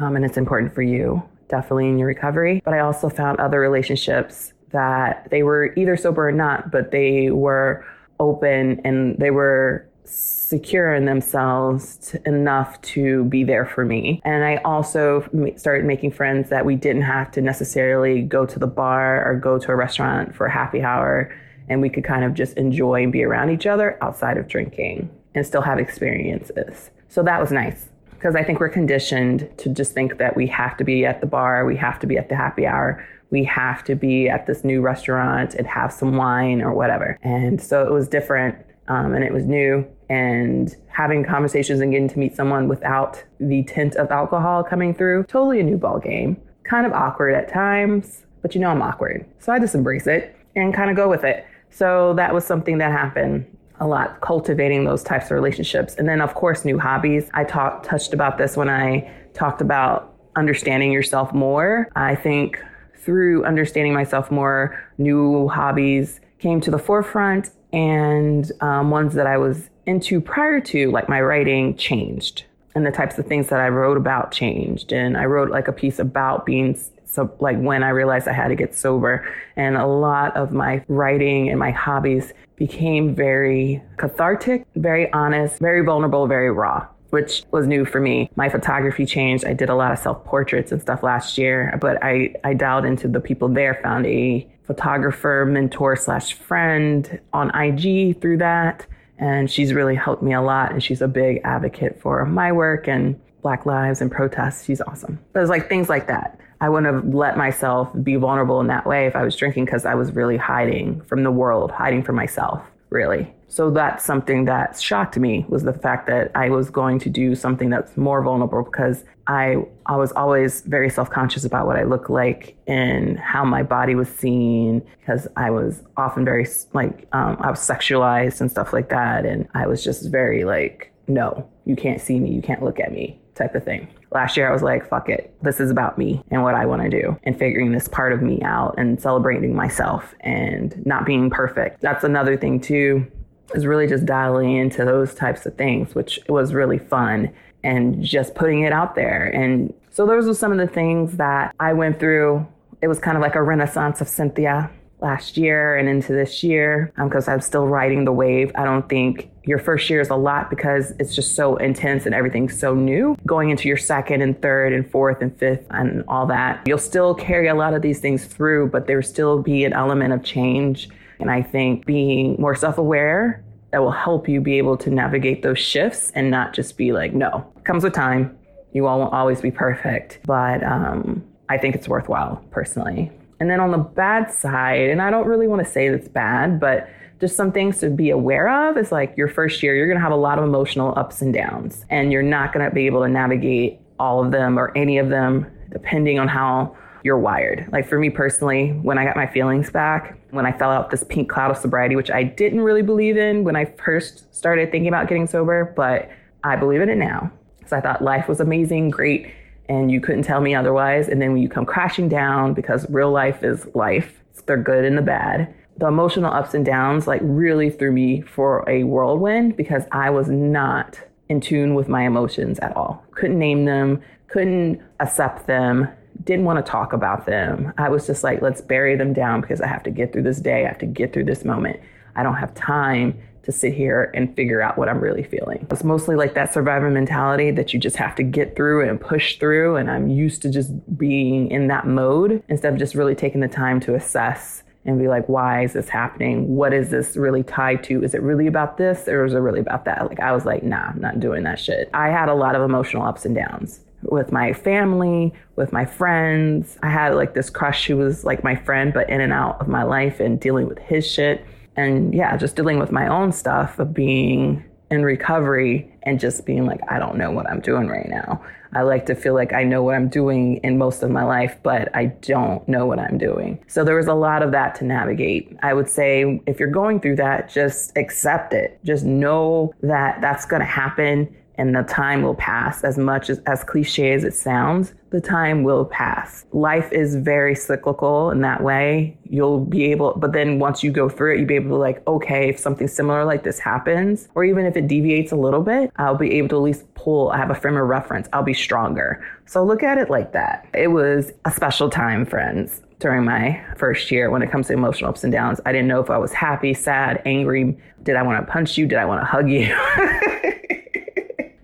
Um, 0.00 0.16
and 0.16 0.24
it's 0.24 0.36
important 0.36 0.74
for 0.74 0.82
you, 0.82 1.22
definitely 1.48 1.88
in 1.88 1.98
your 1.98 2.08
recovery. 2.08 2.60
But 2.64 2.74
I 2.74 2.80
also 2.80 3.08
found 3.08 3.38
other 3.38 3.60
relationships 3.60 4.52
that 4.70 5.28
they 5.30 5.44
were 5.44 5.72
either 5.76 5.96
sober 5.96 6.28
or 6.28 6.32
not, 6.32 6.72
but 6.72 6.90
they 6.90 7.30
were 7.30 7.84
open 8.18 8.80
and 8.84 9.16
they 9.18 9.30
were 9.30 9.88
secure 10.04 10.94
in 10.94 11.04
themselves 11.04 11.96
to, 11.96 12.28
enough 12.28 12.80
to 12.82 13.24
be 13.24 13.44
there 13.44 13.66
for 13.66 13.84
me. 13.84 14.20
And 14.24 14.44
I 14.44 14.56
also 14.64 15.28
started 15.56 15.84
making 15.84 16.12
friends 16.12 16.50
that 16.50 16.64
we 16.64 16.76
didn't 16.76 17.02
have 17.02 17.30
to 17.32 17.40
necessarily 17.40 18.22
go 18.22 18.46
to 18.46 18.58
the 18.58 18.66
bar 18.66 19.24
or 19.24 19.34
go 19.34 19.58
to 19.58 19.72
a 19.72 19.76
restaurant 19.76 20.34
for 20.34 20.46
a 20.46 20.52
happy 20.52 20.82
hour. 20.82 21.34
And 21.68 21.80
we 21.80 21.88
could 21.88 22.04
kind 22.04 22.24
of 22.24 22.34
just 22.34 22.56
enjoy 22.56 23.02
and 23.02 23.12
be 23.12 23.24
around 23.24 23.50
each 23.50 23.66
other 23.66 23.98
outside 24.02 24.36
of 24.36 24.46
drinking 24.48 25.10
and 25.34 25.46
still 25.46 25.62
have 25.62 25.78
experiences. 25.78 26.90
So 27.08 27.22
that 27.22 27.40
was 27.40 27.50
nice 27.50 27.88
because 28.10 28.36
I 28.36 28.42
think 28.42 28.60
we're 28.60 28.68
conditioned 28.68 29.50
to 29.58 29.68
just 29.68 29.92
think 29.92 30.18
that 30.18 30.36
we 30.36 30.46
have 30.46 30.76
to 30.78 30.84
be 30.84 31.04
at 31.04 31.20
the 31.20 31.26
bar, 31.26 31.66
we 31.66 31.76
have 31.76 31.98
to 32.00 32.06
be 32.06 32.16
at 32.16 32.28
the 32.28 32.36
happy 32.36 32.66
hour, 32.66 33.06
we 33.30 33.44
have 33.44 33.84
to 33.84 33.94
be 33.94 34.28
at 34.28 34.46
this 34.46 34.64
new 34.64 34.80
restaurant 34.80 35.54
and 35.54 35.66
have 35.66 35.92
some 35.92 36.16
wine 36.16 36.62
or 36.62 36.72
whatever. 36.72 37.18
And 37.22 37.60
so 37.60 37.86
it 37.86 37.92
was 37.92 38.08
different 38.08 38.56
um, 38.88 39.14
and 39.14 39.24
it 39.24 39.32
was 39.32 39.44
new. 39.44 39.86
And 40.08 40.74
having 40.88 41.24
conversations 41.24 41.80
and 41.80 41.90
getting 41.90 42.08
to 42.08 42.18
meet 42.18 42.36
someone 42.36 42.68
without 42.68 43.22
the 43.40 43.62
tint 43.64 43.96
of 43.96 44.10
alcohol 44.10 44.62
coming 44.62 44.94
through, 44.94 45.24
totally 45.24 45.60
a 45.60 45.62
new 45.62 45.76
ball 45.76 45.98
game. 45.98 46.40
Kind 46.64 46.86
of 46.86 46.92
awkward 46.92 47.34
at 47.34 47.48
times, 47.48 48.24
but 48.42 48.54
you 48.54 48.60
know 48.60 48.70
I'm 48.70 48.82
awkward. 48.82 49.26
So 49.38 49.52
I 49.52 49.58
just 49.58 49.74
embrace 49.74 50.06
it 50.06 50.36
and 50.56 50.74
kind 50.74 50.90
of 50.90 50.96
go 50.96 51.08
with 51.08 51.24
it. 51.24 51.46
So 51.70 52.14
that 52.14 52.32
was 52.32 52.44
something 52.44 52.78
that 52.78 52.92
happened 52.92 53.46
a 53.80 53.86
lot, 53.86 54.20
cultivating 54.20 54.84
those 54.84 55.02
types 55.02 55.26
of 55.26 55.32
relationships. 55.32 55.94
And 55.96 56.08
then, 56.08 56.20
of 56.20 56.34
course, 56.34 56.64
new 56.64 56.78
hobbies. 56.78 57.28
I 57.34 57.44
talked, 57.44 57.86
touched 57.86 58.12
about 58.12 58.38
this 58.38 58.56
when 58.56 58.70
I 58.70 59.10
talked 59.34 59.60
about 59.60 60.14
understanding 60.36 60.92
yourself 60.92 61.32
more. 61.32 61.88
I 61.96 62.14
think 62.14 62.58
through 62.96 63.44
understanding 63.44 63.92
myself 63.92 64.30
more, 64.30 64.80
new 64.98 65.48
hobbies 65.48 66.20
came 66.38 66.60
to 66.60 66.70
the 66.70 66.78
forefront 66.78 67.50
and 67.72 68.50
um, 68.60 68.90
ones 68.90 69.14
that 69.14 69.26
I 69.26 69.36
was 69.36 69.70
into 69.86 70.20
prior 70.20 70.60
to, 70.60 70.90
like 70.90 71.08
my 71.08 71.20
writing, 71.20 71.76
changed. 71.76 72.44
And 72.74 72.84
the 72.84 72.90
types 72.90 73.18
of 73.18 73.26
things 73.26 73.48
that 73.48 73.60
I 73.60 73.68
wrote 73.68 73.96
about 73.96 74.32
changed. 74.32 74.92
And 74.92 75.16
I 75.16 75.26
wrote 75.26 75.50
like 75.50 75.68
a 75.68 75.72
piece 75.72 75.98
about 75.98 76.44
being 76.44 76.76
so 77.06 77.32
like 77.38 77.56
when 77.58 77.84
I 77.84 77.90
realized 77.90 78.26
I 78.26 78.32
had 78.32 78.48
to 78.48 78.56
get 78.56 78.74
sober. 78.74 79.24
And 79.54 79.76
a 79.76 79.86
lot 79.86 80.36
of 80.36 80.52
my 80.52 80.84
writing 80.88 81.48
and 81.48 81.58
my 81.58 81.70
hobbies 81.70 82.32
became 82.56 83.14
very 83.14 83.80
cathartic, 83.96 84.66
very 84.74 85.12
honest, 85.12 85.60
very 85.60 85.84
vulnerable, 85.84 86.26
very 86.26 86.50
raw 86.50 86.88
which 87.14 87.44
was 87.52 87.68
new 87.68 87.84
for 87.84 88.00
me. 88.00 88.28
My 88.34 88.48
photography 88.48 89.06
changed. 89.06 89.44
I 89.44 89.52
did 89.52 89.68
a 89.68 89.76
lot 89.76 89.92
of 89.92 90.00
self 90.00 90.24
portraits 90.24 90.72
and 90.72 90.82
stuff 90.82 91.04
last 91.04 91.38
year, 91.38 91.78
but 91.80 91.96
I, 92.02 92.34
I 92.42 92.54
dialed 92.54 92.84
into 92.84 93.06
the 93.06 93.20
people 93.20 93.48
there, 93.48 93.78
found 93.84 94.04
a 94.04 94.44
photographer, 94.64 95.46
mentor 95.48 95.94
slash 95.94 96.32
friend 96.32 97.20
on 97.32 97.54
IG 97.54 98.20
through 98.20 98.38
that. 98.38 98.86
And 99.18 99.50
she's 99.50 99.72
really 99.72 99.94
helped 99.94 100.22
me 100.22 100.32
a 100.34 100.42
lot. 100.42 100.72
And 100.72 100.82
she's 100.82 101.00
a 101.00 101.08
big 101.08 101.40
advocate 101.44 102.00
for 102.00 102.24
my 102.24 102.52
work 102.52 102.88
and 102.88 103.20
Black 103.42 103.66
Lives 103.66 104.00
and 104.00 104.10
protests. 104.10 104.64
She's 104.64 104.80
awesome. 104.80 105.18
It's 105.34 105.50
like 105.50 105.68
things 105.68 105.88
like 105.88 106.06
that. 106.08 106.40
I 106.60 106.68
wouldn't 106.68 106.92
have 106.92 107.14
let 107.14 107.36
myself 107.36 107.90
be 108.02 108.16
vulnerable 108.16 108.60
in 108.60 108.68
that 108.68 108.86
way 108.86 109.06
if 109.06 109.14
I 109.14 109.22
was 109.22 109.36
drinking 109.36 109.66
because 109.66 109.84
I 109.84 109.94
was 109.94 110.12
really 110.12 110.38
hiding 110.38 111.02
from 111.02 111.22
the 111.22 111.30
world, 111.30 111.70
hiding 111.70 112.02
from 112.02 112.16
myself, 112.16 112.62
really. 112.94 113.34
So 113.48 113.70
that's 113.70 114.04
something 114.04 114.46
that 114.46 114.80
shocked 114.80 115.18
me 115.18 115.44
was 115.48 115.62
the 115.62 115.72
fact 115.72 116.06
that 116.06 116.30
I 116.34 116.48
was 116.48 116.70
going 116.70 116.98
to 117.00 117.10
do 117.10 117.34
something 117.34 117.70
that's 117.70 117.96
more 117.96 118.22
vulnerable 118.22 118.62
because 118.62 119.04
I 119.26 119.56
I 119.86 119.96
was 119.96 120.12
always 120.12 120.62
very 120.62 120.90
self-conscious 120.90 121.44
about 121.44 121.66
what 121.66 121.76
I 121.76 121.84
looked 121.84 122.10
like 122.10 122.56
and 122.66 123.18
how 123.18 123.44
my 123.44 123.62
body 123.62 123.94
was 123.94 124.08
seen 124.08 124.82
because 124.98 125.28
I 125.36 125.50
was 125.50 125.82
often 125.96 126.24
very 126.24 126.46
like 126.72 127.06
um, 127.12 127.36
I 127.40 127.50
was 127.50 127.60
sexualized 127.60 128.40
and 128.40 128.50
stuff 128.50 128.72
like 128.72 128.88
that 128.90 129.24
and 129.24 129.48
I 129.54 129.66
was 129.66 129.84
just 129.84 130.10
very 130.10 130.44
like 130.44 130.92
no 131.06 131.48
you 131.64 131.76
can't 131.76 132.00
see 132.00 132.18
me 132.18 132.30
you 132.30 132.42
can't 132.42 132.62
look 132.62 132.80
at 132.80 132.92
me 132.92 133.20
type 133.34 133.54
of 133.54 133.64
thing. 133.64 133.88
Last 134.14 134.36
year 134.36 134.48
I 134.48 134.52
was 134.52 134.62
like 134.62 134.88
fuck 134.88 135.08
it 135.08 135.34
this 135.42 135.60
is 135.60 135.70
about 135.70 135.98
me 135.98 136.22
and 136.30 136.42
what 136.42 136.54
I 136.54 136.64
want 136.66 136.82
to 136.82 136.88
do 136.88 137.18
and 137.24 137.38
figuring 137.38 137.72
this 137.72 137.88
part 137.88 138.12
of 138.12 138.22
me 138.22 138.40
out 138.42 138.74
and 138.78 139.00
celebrating 139.00 139.54
myself 139.54 140.14
and 140.20 140.84
not 140.86 141.04
being 141.04 141.30
perfect. 141.30 141.80
That's 141.80 142.04
another 142.04 142.36
thing 142.36 142.60
too 142.60 143.06
is 143.54 143.66
really 143.66 143.86
just 143.86 144.06
dialing 144.06 144.56
into 144.56 144.84
those 144.84 145.14
types 145.14 145.46
of 145.46 145.56
things, 145.56 145.94
which 145.94 146.18
was 146.28 146.54
really 146.54 146.78
fun 146.78 147.30
and 147.62 148.02
just 148.02 148.34
putting 148.34 148.62
it 148.62 148.72
out 148.72 148.94
there. 148.94 149.26
And 149.26 149.72
so 149.90 150.06
those 150.06 150.26
were 150.26 150.34
some 150.34 150.52
of 150.52 150.58
the 150.58 150.66
things 150.66 151.16
that 151.16 151.54
I 151.60 151.72
went 151.72 151.98
through. 151.98 152.46
It 152.82 152.88
was 152.88 152.98
kind 152.98 153.16
of 153.16 153.22
like 153.22 153.34
a 153.34 153.42
renaissance 153.42 154.00
of 154.00 154.08
Cynthia 154.08 154.70
last 155.04 155.36
year 155.36 155.76
and 155.76 155.88
into 155.88 156.12
this 156.12 156.42
year 156.42 156.92
because 156.96 157.28
um, 157.28 157.34
I'm 157.34 157.40
still 157.40 157.68
riding 157.68 158.04
the 158.04 158.12
wave. 158.12 158.50
I 158.56 158.64
don't 158.64 158.88
think 158.88 159.30
your 159.44 159.58
first 159.58 159.88
year 159.90 160.00
is 160.00 160.08
a 160.08 160.16
lot 160.16 160.50
because 160.50 160.92
it's 160.98 161.14
just 161.14 161.34
so 161.34 161.56
intense 161.56 162.06
and 162.06 162.14
everything's 162.14 162.58
so 162.58 162.74
new. 162.74 163.16
Going 163.26 163.50
into 163.50 163.68
your 163.68 163.76
second 163.76 164.22
and 164.22 164.40
third 164.40 164.72
and 164.72 164.90
fourth 164.90 165.20
and 165.20 165.36
fifth 165.38 165.66
and 165.70 166.02
all 166.08 166.26
that, 166.26 166.66
you'll 166.66 166.78
still 166.78 167.14
carry 167.14 167.48
a 167.48 167.54
lot 167.54 167.74
of 167.74 167.82
these 167.82 168.00
things 168.00 168.24
through, 168.24 168.70
but 168.70 168.86
there 168.86 168.96
will 168.96 169.02
still 169.02 169.42
be 169.42 169.64
an 169.64 169.74
element 169.74 170.14
of 170.14 170.24
change 170.24 170.88
and 171.20 171.30
I 171.30 171.42
think 171.42 171.86
being 171.86 172.36
more 172.40 172.54
self 172.54 172.78
aware 172.78 173.42
that 173.70 173.82
will 173.82 173.92
help 173.92 174.28
you 174.28 174.40
be 174.40 174.58
able 174.58 174.76
to 174.78 174.90
navigate 174.90 175.42
those 175.42 175.58
shifts 175.58 176.12
and 176.14 176.30
not 176.30 176.54
just 176.54 176.76
be 176.76 176.92
like, 176.92 177.12
no, 177.12 177.50
comes 177.64 177.84
with 177.84 177.92
time. 177.92 178.36
You 178.72 178.86
all 178.86 178.98
won't 178.98 179.12
always 179.12 179.40
be 179.40 179.50
perfect, 179.50 180.20
but 180.24 180.62
um, 180.62 181.24
I 181.48 181.58
think 181.58 181.74
it's 181.74 181.88
worthwhile 181.88 182.44
personally. 182.50 183.10
And 183.44 183.50
then 183.50 183.60
on 183.60 183.72
the 183.72 183.76
bad 183.76 184.32
side, 184.32 184.88
and 184.88 185.02
I 185.02 185.10
don't 185.10 185.26
really 185.26 185.46
want 185.46 185.62
to 185.62 185.70
say 185.70 185.90
that's 185.90 186.08
bad, 186.08 186.58
but 186.58 186.88
just 187.20 187.36
some 187.36 187.52
things 187.52 187.78
to 187.80 187.90
be 187.90 188.08
aware 188.08 188.48
of 188.48 188.78
is 188.78 188.90
like 188.90 189.14
your 189.18 189.28
first 189.28 189.62
year, 189.62 189.76
you're 189.76 189.86
going 189.86 189.98
to 189.98 190.02
have 190.02 190.12
a 190.12 190.16
lot 190.16 190.38
of 190.38 190.44
emotional 190.44 190.98
ups 190.98 191.20
and 191.20 191.34
downs, 191.34 191.84
and 191.90 192.10
you're 192.10 192.22
not 192.22 192.54
going 192.54 192.66
to 192.66 192.74
be 192.74 192.86
able 192.86 193.02
to 193.02 193.08
navigate 193.10 193.80
all 193.98 194.24
of 194.24 194.32
them 194.32 194.58
or 194.58 194.72
any 194.74 194.96
of 194.96 195.10
them 195.10 195.46
depending 195.70 196.18
on 196.18 196.26
how 196.26 196.74
you're 197.02 197.18
wired. 197.18 197.68
Like 197.70 197.86
for 197.86 197.98
me 197.98 198.08
personally, 198.08 198.70
when 198.80 198.96
I 198.96 199.04
got 199.04 199.14
my 199.14 199.26
feelings 199.26 199.70
back, 199.70 200.18
when 200.30 200.46
I 200.46 200.52
fell 200.56 200.70
out 200.70 200.90
this 200.90 201.04
pink 201.04 201.28
cloud 201.28 201.50
of 201.50 201.58
sobriety, 201.58 201.96
which 201.96 202.10
I 202.10 202.22
didn't 202.22 202.62
really 202.62 202.80
believe 202.80 203.18
in 203.18 203.44
when 203.44 203.56
I 203.56 203.66
first 203.66 204.34
started 204.34 204.70
thinking 204.70 204.88
about 204.88 205.06
getting 205.06 205.26
sober, 205.26 205.70
but 205.76 206.08
I 206.44 206.56
believe 206.56 206.80
in 206.80 206.88
it 206.88 206.96
now. 206.96 207.30
So 207.66 207.76
I 207.76 207.82
thought 207.82 208.00
life 208.00 208.26
was 208.26 208.40
amazing, 208.40 208.88
great, 208.88 209.34
and 209.68 209.90
you 209.90 210.00
couldn't 210.00 210.22
tell 210.22 210.40
me 210.40 210.54
otherwise. 210.54 211.08
And 211.08 211.20
then 211.20 211.32
when 211.32 211.42
you 211.42 211.48
come 211.48 211.66
crashing 211.66 212.08
down, 212.08 212.54
because 212.54 212.88
real 212.90 213.10
life 213.10 213.42
is 213.42 213.66
life, 213.74 214.20
they're 214.46 214.56
good 214.56 214.84
and 214.84 214.98
the 214.98 215.02
bad. 215.02 215.54
The 215.78 215.86
emotional 215.86 216.32
ups 216.32 216.54
and 216.54 216.64
downs 216.64 217.06
like 217.06 217.20
really 217.24 217.70
threw 217.70 217.90
me 217.90 218.20
for 218.20 218.68
a 218.68 218.84
whirlwind 218.84 219.56
because 219.56 219.84
I 219.90 220.10
was 220.10 220.28
not 220.28 221.00
in 221.28 221.40
tune 221.40 221.74
with 221.74 221.88
my 221.88 222.02
emotions 222.02 222.58
at 222.58 222.76
all. 222.76 223.04
Couldn't 223.12 223.38
name 223.38 223.64
them, 223.64 224.02
couldn't 224.28 224.80
accept 225.00 225.46
them, 225.46 225.88
didn't 226.22 226.44
want 226.44 226.64
to 226.64 226.70
talk 226.70 226.92
about 226.92 227.26
them. 227.26 227.72
I 227.78 227.88
was 227.88 228.06
just 228.06 228.22
like, 228.22 228.42
let's 228.42 228.60
bury 228.60 228.96
them 228.96 229.12
down 229.12 229.40
because 229.40 229.60
I 229.60 229.66
have 229.66 229.82
to 229.84 229.90
get 229.90 230.12
through 230.12 230.22
this 230.22 230.40
day. 230.40 230.64
I 230.64 230.68
have 230.68 230.78
to 230.78 230.86
get 230.86 231.12
through 231.12 231.24
this 231.24 231.44
moment. 231.44 231.80
I 232.14 232.22
don't 232.22 232.36
have 232.36 232.54
time 232.54 233.20
to 233.44 233.52
sit 233.52 233.74
here 233.74 234.10
and 234.14 234.34
figure 234.34 234.60
out 234.60 234.78
what 234.78 234.88
I'm 234.88 235.00
really 235.00 235.22
feeling. 235.22 235.66
It's 235.70 235.84
mostly 235.84 236.16
like 236.16 236.34
that 236.34 236.52
survivor 236.52 236.90
mentality 236.90 237.50
that 237.52 237.72
you 237.72 237.80
just 237.80 237.96
have 237.96 238.14
to 238.16 238.22
get 238.22 238.56
through 238.56 238.88
and 238.88 239.00
push 239.00 239.38
through. 239.38 239.76
And 239.76 239.90
I'm 239.90 240.08
used 240.08 240.42
to 240.42 240.50
just 240.50 240.72
being 240.98 241.50
in 241.50 241.68
that 241.68 241.86
mode 241.86 242.42
instead 242.48 242.72
of 242.72 242.78
just 242.78 242.94
really 242.94 243.14
taking 243.14 243.40
the 243.40 243.48
time 243.48 243.80
to 243.80 243.94
assess 243.94 244.62
and 244.86 244.98
be 244.98 245.08
like, 245.08 245.28
why 245.28 245.64
is 245.64 245.72
this 245.72 245.88
happening? 245.88 246.54
What 246.54 246.74
is 246.74 246.90
this 246.90 247.16
really 247.16 247.42
tied 247.42 247.82
to? 247.84 248.04
Is 248.04 248.14
it 248.14 248.22
really 248.22 248.46
about 248.46 248.76
this 248.76 249.08
or 249.08 249.24
is 249.24 249.32
it 249.32 249.38
really 249.38 249.60
about 249.60 249.86
that? 249.86 250.06
Like, 250.08 250.20
I 250.20 250.32
was 250.32 250.44
like, 250.44 250.62
nah, 250.62 250.90
I'm 250.90 251.00
not 251.00 251.20
doing 251.20 251.42
that 251.44 251.58
shit. 251.58 251.88
I 251.94 252.08
had 252.08 252.28
a 252.28 252.34
lot 252.34 252.54
of 252.54 252.62
emotional 252.62 253.04
ups 253.04 253.24
and 253.24 253.34
downs 253.34 253.80
with 254.02 254.32
my 254.32 254.52
family, 254.52 255.32
with 255.56 255.72
my 255.72 255.86
friends. 255.86 256.78
I 256.82 256.90
had 256.90 257.14
like 257.14 257.34
this 257.34 257.48
crush 257.48 257.86
who 257.86 257.96
was 257.96 258.24
like 258.24 258.44
my 258.44 258.54
friend, 258.54 258.92
but 258.92 259.08
in 259.08 259.20
and 259.20 259.32
out 259.32 259.60
of 259.60 259.68
my 259.68 259.82
life 259.82 260.20
and 260.20 260.38
dealing 260.38 260.68
with 260.68 260.78
his 260.78 261.10
shit. 261.10 261.44
And 261.76 262.14
yeah, 262.14 262.36
just 262.36 262.56
dealing 262.56 262.78
with 262.78 262.92
my 262.92 263.06
own 263.06 263.32
stuff 263.32 263.78
of 263.78 263.92
being 263.92 264.64
in 264.90 265.02
recovery 265.02 265.90
and 266.04 266.20
just 266.20 266.46
being 266.46 266.66
like, 266.66 266.80
I 266.88 266.98
don't 266.98 267.16
know 267.16 267.30
what 267.30 267.48
I'm 267.50 267.60
doing 267.60 267.88
right 267.88 268.08
now. 268.08 268.42
I 268.74 268.82
like 268.82 269.06
to 269.06 269.14
feel 269.14 269.34
like 269.34 269.52
I 269.52 269.62
know 269.62 269.82
what 269.82 269.94
I'm 269.94 270.08
doing 270.08 270.56
in 270.58 270.78
most 270.78 271.02
of 271.02 271.10
my 271.10 271.22
life, 271.22 271.56
but 271.62 271.94
I 271.94 272.06
don't 272.06 272.66
know 272.68 272.86
what 272.86 272.98
I'm 272.98 273.18
doing. 273.18 273.62
So 273.68 273.84
there 273.84 273.94
was 273.94 274.08
a 274.08 274.14
lot 274.14 274.42
of 274.42 274.50
that 274.52 274.74
to 274.76 274.84
navigate. 274.84 275.56
I 275.62 275.74
would 275.74 275.88
say 275.88 276.42
if 276.46 276.58
you're 276.58 276.70
going 276.70 277.00
through 277.00 277.16
that, 277.16 277.48
just 277.48 277.96
accept 277.96 278.52
it. 278.52 278.80
Just 278.84 279.04
know 279.04 279.72
that 279.82 280.20
that's 280.20 280.44
going 280.44 280.60
to 280.60 280.66
happen 280.66 281.34
and 281.56 281.74
the 281.74 281.82
time 281.82 282.22
will 282.22 282.34
pass 282.34 282.84
as 282.84 282.98
much 282.98 283.30
as, 283.30 283.38
as 283.46 283.64
cliche 283.64 284.12
as 284.12 284.24
it 284.24 284.34
sounds 284.34 284.94
the 285.10 285.20
time 285.20 285.62
will 285.62 285.84
pass 285.84 286.44
life 286.52 286.90
is 286.92 287.16
very 287.16 287.54
cyclical 287.54 288.30
in 288.30 288.40
that 288.40 288.62
way 288.62 289.16
you'll 289.24 289.60
be 289.60 289.84
able 289.84 290.14
but 290.16 290.32
then 290.32 290.58
once 290.58 290.82
you 290.82 290.90
go 290.90 291.08
through 291.08 291.34
it 291.34 291.38
you'll 291.38 291.48
be 291.48 291.54
able 291.54 291.70
to 291.70 291.76
like 291.76 292.04
okay 292.06 292.48
if 292.48 292.58
something 292.58 292.88
similar 292.88 293.24
like 293.24 293.44
this 293.44 293.58
happens 293.58 294.28
or 294.34 294.44
even 294.44 294.66
if 294.66 294.76
it 294.76 294.88
deviates 294.88 295.32
a 295.32 295.36
little 295.36 295.62
bit 295.62 295.90
i'll 295.96 296.16
be 296.16 296.32
able 296.32 296.48
to 296.48 296.56
at 296.56 296.62
least 296.62 296.94
pull 296.94 297.30
i 297.30 297.36
have 297.36 297.50
a 297.50 297.54
frame 297.54 297.76
of 297.76 297.86
reference 297.86 298.28
i'll 298.32 298.42
be 298.42 298.54
stronger 298.54 299.24
so 299.46 299.62
look 299.64 299.82
at 299.82 299.98
it 299.98 300.10
like 300.10 300.32
that 300.32 300.66
it 300.74 300.88
was 300.88 301.32
a 301.44 301.50
special 301.50 301.88
time 301.88 302.26
friends 302.26 302.82
during 303.04 303.22
my 303.22 303.62
first 303.76 304.10
year 304.10 304.30
when 304.30 304.40
it 304.40 304.50
comes 304.50 304.68
to 304.68 304.72
emotional 304.72 305.10
ups 305.10 305.24
and 305.24 305.32
downs. 305.32 305.60
I 305.66 305.72
didn't 305.72 305.88
know 305.88 306.00
if 306.00 306.08
I 306.08 306.16
was 306.16 306.32
happy, 306.32 306.72
sad, 306.72 307.20
angry. 307.26 307.76
Did 308.02 308.16
I 308.16 308.22
want 308.22 308.44
to 308.44 308.50
punch 308.50 308.78
you? 308.78 308.86
Did 308.86 308.98
I 308.98 309.04
want 309.04 309.20
to 309.20 309.26
hug 309.26 309.50
you? 309.50 309.66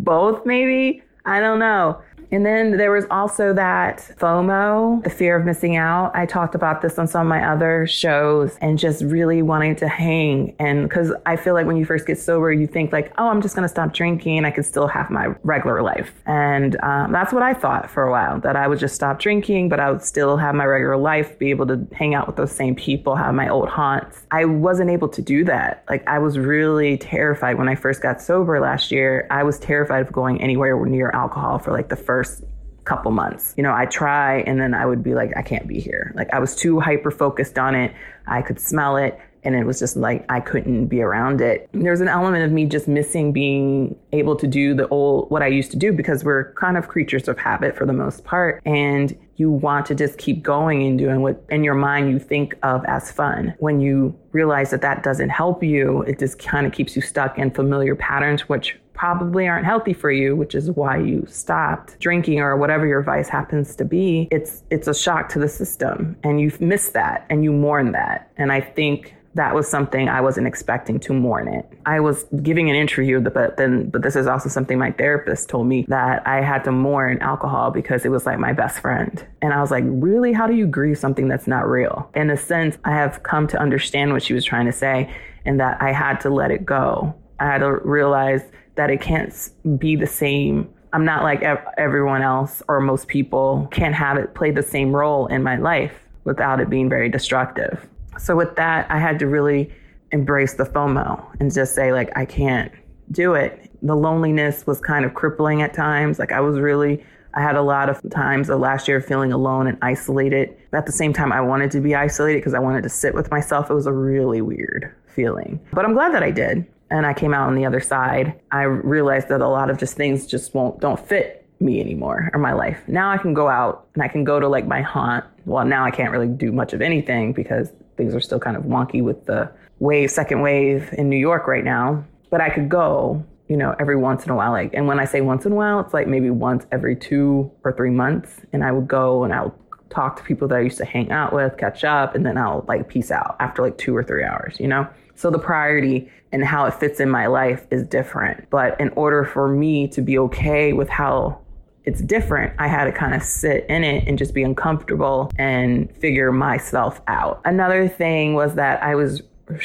both, 0.05 0.45
maybe. 0.47 1.03
I 1.25 1.41
don't 1.41 1.59
know. 1.59 2.01
And 2.33 2.47
then 2.47 2.77
there 2.77 2.93
was 2.93 3.07
also 3.11 3.53
that 3.55 3.99
FOMO, 4.19 5.03
the 5.03 5.11
fear 5.11 5.37
of 5.37 5.45
missing 5.45 5.77
out. 5.77 6.13
I 6.15 6.27
talked 6.27 6.55
about 6.55 6.81
this 6.81 6.99
on 6.99 7.09
some 7.09 7.23
of 7.23 7.29
my 7.29 7.45
other 7.51 7.87
shows 7.87 8.57
and 8.61 8.79
just 8.79 9.03
really 9.03 9.43
wanting 9.43 9.77
to 9.77 9.89
hang. 9.89 10.55
And 10.59 10.89
because 10.89 11.13
I 11.27 11.37
feel 11.37 11.55
like 11.55 11.67
when 11.67 11.77
you 11.77 11.85
first 11.85 12.07
get 12.07 12.19
sober, 12.19 12.53
you 12.53 12.67
think 12.67 12.93
like, 12.93 13.13
oh, 13.19 13.29
I'm 13.29 13.43
just 13.43 13.57
going 13.57 13.65
to 13.65 13.69
stop 13.69 13.93
drinking. 13.93 14.45
I 14.45 14.51
can 14.51 14.63
still 14.63 14.87
have 14.87 15.11
my 15.11 15.35
regular 15.43 15.83
life. 15.83 16.13
And 16.27 16.81
um, 16.83 17.13
that's 17.13 17.33
what 17.33 17.43
I 17.43 17.53
thought 17.53 17.91
for 17.91 18.05
a 18.05 18.11
while, 18.11 18.39
that 18.41 18.55
I 18.55 18.69
would 18.69 18.79
just 18.79 18.95
stop 18.95 19.19
drinking, 19.19 19.69
but 19.69 19.81
I 19.81 19.91
would 19.91 20.03
still 20.03 20.37
have 20.37 20.55
my 20.55 20.65
regular 20.65 20.97
life, 20.97 21.39
be 21.39 21.51
able 21.51 21.67
to 21.67 21.87
hang 21.93 22.15
out 22.15 22.27
with 22.27 22.37
those 22.37 22.53
same 22.53 22.77
people, 22.77 23.17
have 23.17 23.35
my 23.35 23.49
old 23.49 23.69
haunts. 23.69 24.23
I 24.31 24.45
wasn't 24.45 24.91
able 24.91 25.09
to 25.09 25.23
do 25.23 25.45
that. 25.45 25.85
Like 25.89 26.07
I 26.07 26.19
was 26.21 26.39
really 26.39 26.97
terrified 26.99 27.59
when 27.59 27.69
I 27.69 27.75
first 27.75 28.03
got 28.03 28.23
sober 28.23 28.61
last 28.61 28.93
year. 28.93 29.27
I 29.31 29.43
was 29.43 29.59
terrified 29.59 30.07
of 30.07 30.13
going 30.13 30.41
anywhere 30.41 30.79
near 30.87 31.11
alcohol 31.11 31.59
for 31.59 31.73
like 31.73 31.89
the 31.89 31.97
first 31.97 32.20
first 32.21 32.45
couple 32.85 33.11
months. 33.13 33.55
You 33.57 33.63
know, 33.63 33.73
I 33.73 33.87
try 33.87 34.41
and 34.41 34.61
then 34.61 34.75
I 34.75 34.85
would 34.85 35.03
be 35.03 35.15
like, 35.15 35.31
I 35.37 35.43
can't 35.43 35.67
be 35.67 35.81
here. 35.81 36.13
Like 36.15 36.33
I 36.33 36.39
was 36.39 36.55
too 36.57 36.81
hyper 36.81 37.11
focused 37.11 37.59
on 37.59 37.75
it. 37.75 37.95
I 38.27 38.43
could 38.43 38.61
smell 38.61 38.97
it. 38.97 39.19
And 39.43 39.55
it 39.55 39.65
was 39.65 39.79
just 39.79 39.97
like 39.97 40.27
I 40.29 40.41
couldn't 40.41 40.89
be 40.89 41.01
around 41.01 41.41
it. 41.41 41.67
There's 41.73 42.03
an 42.03 42.09
element 42.09 42.45
of 42.45 42.53
me 42.53 42.67
just 42.67 42.87
missing 42.87 43.33
being 43.33 43.97
able 44.13 44.37
to 44.37 44.47
do 44.47 44.75
the 44.75 44.87
old 44.89 45.31
what 45.31 45.43
I 45.43 45.47
used 45.47 45.71
to 45.71 45.79
do 45.79 45.95
because 45.95 46.25
we're 46.25 46.53
kind 46.55 46.77
of 46.77 46.89
creatures 46.89 47.27
of 47.27 47.39
habit 47.39 47.75
for 47.75 47.87
the 47.87 47.95
most 47.95 48.23
part. 48.25 48.61
And 48.67 49.17
you 49.37 49.51
want 49.51 49.87
to 49.87 49.95
just 49.95 50.19
keep 50.19 50.43
going 50.43 50.83
and 50.83 50.99
doing 50.99 51.23
what 51.23 51.43
in 51.49 51.65
your 51.65 51.75
mind 51.75 52.11
you 52.11 52.19
think 52.19 52.55
of 52.63 52.85
as 52.85 53.11
fun. 53.11 53.55
When 53.61 53.81
you 53.81 54.15
realize 54.33 54.73
that 54.73 54.83
that 54.83 55.03
doesn't 55.03 55.31
help 55.31 55.63
you, 55.63 56.03
it 56.03 56.19
just 56.19 56.39
kind 56.39 56.67
of 56.67 56.75
keeps 56.75 56.95
you 56.95 57.01
stuck 57.01 57.39
in 57.39 57.51
familiar 57.51 57.95
patterns, 57.95 58.47
which 58.47 58.79
probably 59.01 59.49
aren't 59.49 59.65
healthy 59.65 59.95
for 59.95 60.11
you, 60.11 60.37
which 60.37 60.55
is 60.55 60.71
why 60.73 60.99
you 60.99 61.25
stopped 61.27 61.99
drinking 62.01 62.39
or 62.39 62.55
whatever 62.55 62.87
your 62.87 63.01
vice 63.01 63.31
happens 63.31 63.75
to 63.75 63.83
be. 63.83 64.29
It's 64.31 64.63
it's 64.69 64.87
a 64.89 64.95
shock 64.95 65.31
to 65.31 65.39
the 65.39 65.49
system 65.49 66.17
and 66.23 66.39
you 66.39 66.53
miss 66.61 66.91
that 66.91 67.25
and 67.31 67.43
you 67.43 67.51
mourn 67.51 67.93
that. 67.93 68.31
And 68.37 68.53
I 68.53 68.61
think 68.61 69.15
that 69.37 69.55
was 69.55 69.67
something 69.67 70.11
I 70.11 70.21
wasn't 70.21 70.49
expecting 70.49 71.01
to 71.01 71.15
mourn 71.15 71.49
it. 71.49 71.67
I 71.87 72.01
was 72.01 72.27
giving 72.43 72.69
an 72.69 72.77
interview, 72.77 73.21
but 73.21 73.57
then, 73.57 73.89
but 73.89 74.03
this 74.03 74.17
is 74.17 74.27
also 74.27 74.51
something 74.51 74.79
my 74.79 74.91
therapist 74.91 75.49
told 75.49 75.67
me 75.67 75.87
that 75.89 76.27
I 76.27 76.43
had 76.43 76.65
to 76.65 76.73
mourn 76.73 77.21
alcohol 77.23 77.71
because 77.71 78.05
it 78.05 78.11
was 78.11 78.27
like 78.27 78.39
my 78.39 78.53
best 78.53 78.81
friend. 78.81 79.25
And 79.41 79.55
I 79.55 79.63
was 79.63 79.71
like, 79.71 79.85
really? 79.87 80.35
How 80.35 80.47
do 80.47 80.55
you 80.55 80.67
grieve 80.67 80.99
something 80.99 81.27
that's 81.27 81.47
not 81.47 81.67
real? 81.67 82.11
In 82.15 82.29
a 82.29 82.37
sense, 82.37 82.77
I 82.85 82.91
have 82.91 83.23
come 83.23 83.47
to 83.49 83.59
understand 83.59 84.13
what 84.13 84.23
she 84.23 84.35
was 84.35 84.45
trying 84.45 84.67
to 84.67 84.73
say 84.73 85.11
and 85.47 85.59
that 85.59 85.81
I 85.81 85.93
had 85.93 86.21
to 86.21 86.29
let 86.29 86.51
it 86.51 86.67
go. 86.67 87.15
I 87.41 87.47
had 87.47 87.59
to 87.59 87.79
realize 87.79 88.43
that 88.77 88.91
it 88.91 89.01
can't 89.01 89.35
be 89.79 89.97
the 89.97 90.07
same. 90.07 90.73
I'm 90.93 91.05
not 91.05 91.23
like 91.23 91.43
everyone 91.77 92.23
else 92.23 92.63
or 92.69 92.81
most 92.81 93.09
people 93.09 93.69
can't 93.71 93.95
have 93.95 94.19
it 94.19 94.35
play 94.35 94.51
the 94.51 94.63
same 94.63 94.95
role 94.95 95.27
in 95.27 95.43
my 95.43 95.57
life 95.57 95.93
without 96.25 96.61
it 96.61 96.69
being 96.69 96.89
very 96.89 97.09
destructive. 97.09 97.89
So 98.19 98.37
with 98.37 98.57
that, 98.57 98.91
I 98.91 98.99
had 98.99 99.19
to 99.21 99.27
really 99.27 99.73
embrace 100.13 100.55
the 100.55 100.65
FOMO 100.65 101.25
and 101.41 101.53
just 101.53 101.75
say 101.75 101.93
like 101.93 102.17
I 102.17 102.25
can't 102.25 102.73
do 103.11 103.35
it. 103.35 103.71
The 103.83 103.97
loneliness 103.97 104.67
was 104.67 104.81
kind 104.81 105.05
of 105.05 105.15
crippling 105.15 105.63
at 105.63 105.73
times. 105.73 106.19
Like 106.19 106.33
I 106.33 106.41
was 106.41 106.59
really 106.59 107.05
I 107.33 107.41
had 107.41 107.55
a 107.55 107.63
lot 107.63 107.89
of 107.89 108.03
times 108.11 108.49
the 108.49 108.57
last 108.57 108.89
year 108.89 109.01
feeling 109.01 109.33
alone 109.33 109.69
and 109.69 109.79
isolated. 109.83 110.55
At 110.73 110.87
the 110.87 110.93
same 110.93 111.13
time 111.13 111.33
I 111.33 111.41
wanted 111.41 111.71
to 111.71 111.81
be 111.81 111.95
isolated 111.95 112.39
because 112.39 112.55
I 112.55 112.59
wanted 112.59 112.83
to 112.83 112.89
sit 112.89 113.15
with 113.15 113.31
myself. 113.31 113.71
It 113.71 113.75
was 113.75 113.87
a 113.87 113.93
really 113.93 114.43
weird 114.43 114.93
feeling. 115.07 115.61
But 115.73 115.85
I'm 115.85 115.95
glad 115.95 116.13
that 116.13 116.23
I 116.23 116.33
did 116.33 116.67
and 116.91 117.07
I 117.07 117.15
came 117.15 117.33
out 117.35 117.49
on 117.49 117.55
the 117.55 117.67
other 117.67 117.81
side. 117.81 118.41
I 118.51 118.63
realized 118.63 119.29
that 119.29 119.41
a 119.41 119.49
lot 119.49 119.71
of 119.71 119.79
just 119.79 119.97
things 119.97 120.27
just 120.27 120.55
won't 120.55 120.81
don't 120.81 120.99
fit 120.99 121.47
me 121.61 121.81
anymore 121.81 122.31
or 122.33 122.41
my 122.41 122.53
life. 122.53 122.81
Now 122.89 123.11
I 123.11 123.19
can 123.19 123.35
go 123.35 123.49
out 123.49 123.87
and 123.95 124.03
I 124.03 124.09
can 124.09 124.25
go 124.25 124.41
to 124.41 124.49
like 124.49 124.67
my 124.67 124.81
haunt. 124.81 125.25
Well, 125.45 125.65
now 125.65 125.85
I 125.85 125.91
can't 125.91 126.11
really 126.11 126.29
do 126.29 126.53
much 126.53 126.73
of 126.73 126.81
anything 126.81 127.33
because 127.33 127.71
things 127.97 128.15
are 128.15 128.21
still 128.21 128.41
kind 128.41 128.57
of 128.57 128.65
wonky 128.65 129.03
with 129.03 129.27
the 129.27 129.51
wave, 129.79 130.11
second 130.11 130.41
wave 130.41 130.93
in 130.97 131.09
New 131.09 131.19
York 131.19 131.47
right 131.47 131.65
now. 131.65 132.05
But 132.31 132.41
I 132.41 132.49
could 132.49 132.69
go, 132.69 133.25
you 133.49 133.57
know, 133.57 133.75
every 133.79 133.97
once 133.97 134.25
in 134.25 134.31
a 134.31 134.37
while. 134.37 134.53
Like, 134.53 134.73
and 134.73 134.87
when 134.87 134.99
I 134.99 135.05
say 135.05 135.21
once 135.21 135.45
in 135.45 135.53
a 135.53 135.55
while, 135.55 135.81
it's 135.81 135.93
like 135.93 136.07
maybe 136.07 136.31
once 136.31 136.67
every 136.73 136.97
two 136.97 137.51
or 137.65 137.73
three 137.73 137.91
months. 137.91 138.41
And 138.53 138.65
I 138.65 138.73
would 138.73 138.89
go 138.89 139.25
and 139.25 139.35
I'll 139.35 139.55
talk 139.91 140.17
to 140.17 140.23
people 140.23 140.49
that 140.49 140.57
I 140.57 140.61
used 140.61 140.79
to 140.79 140.85
hang 140.85 141.11
out 141.11 141.33
with, 141.33 141.59
catch 141.59 141.85
up, 141.85 142.15
and 142.15 142.25
then 142.25 142.39
I'll 142.39 142.65
like 142.69 142.89
peace 142.89 143.11
out 143.11 143.37
after 143.41 143.63
like 143.63 143.77
two 143.77 143.95
or 143.95 144.05
three 144.05 144.25
hours, 144.25 144.59
you 144.61 144.69
know? 144.69 144.89
So 145.21 145.29
the 145.29 145.39
priority 145.39 146.11
and 146.33 146.43
how 146.43 146.65
it 146.65 146.73
fits 146.73 146.99
in 146.99 147.11
my 147.11 147.27
life 147.27 147.67
is 147.71 147.83
different. 147.83 148.49
But 148.49 148.81
in 148.81 148.89
order 148.97 149.23
for 149.27 149.49
me 149.49 149.87
to 149.89 150.01
be 150.01 150.19
okay 150.19 150.73
with 150.73 150.89
how 150.89 151.43
it's 151.85 152.01
different, 152.01 152.55
I 152.59 152.69
had 152.69 152.87
to 152.87 152.93
kind 152.93 153.15
of 153.15 153.23
sit 153.23 153.67
in 153.69 153.85
it 153.85 154.09
and 154.09 154.17
just 154.17 154.33
be 154.33 154.43
uncomfortable 154.43 155.31
and 155.37 155.95
figure 155.97 156.33
myself 156.33 157.03
out. 157.07 157.43
Another 157.45 157.87
thing 157.87 158.33
was 158.33 158.55
that 158.55 158.83
I 158.83 158.95
was 158.95 159.21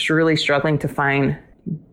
really 0.09 0.35
struggling 0.35 0.77
to 0.79 0.89
find 0.89 1.37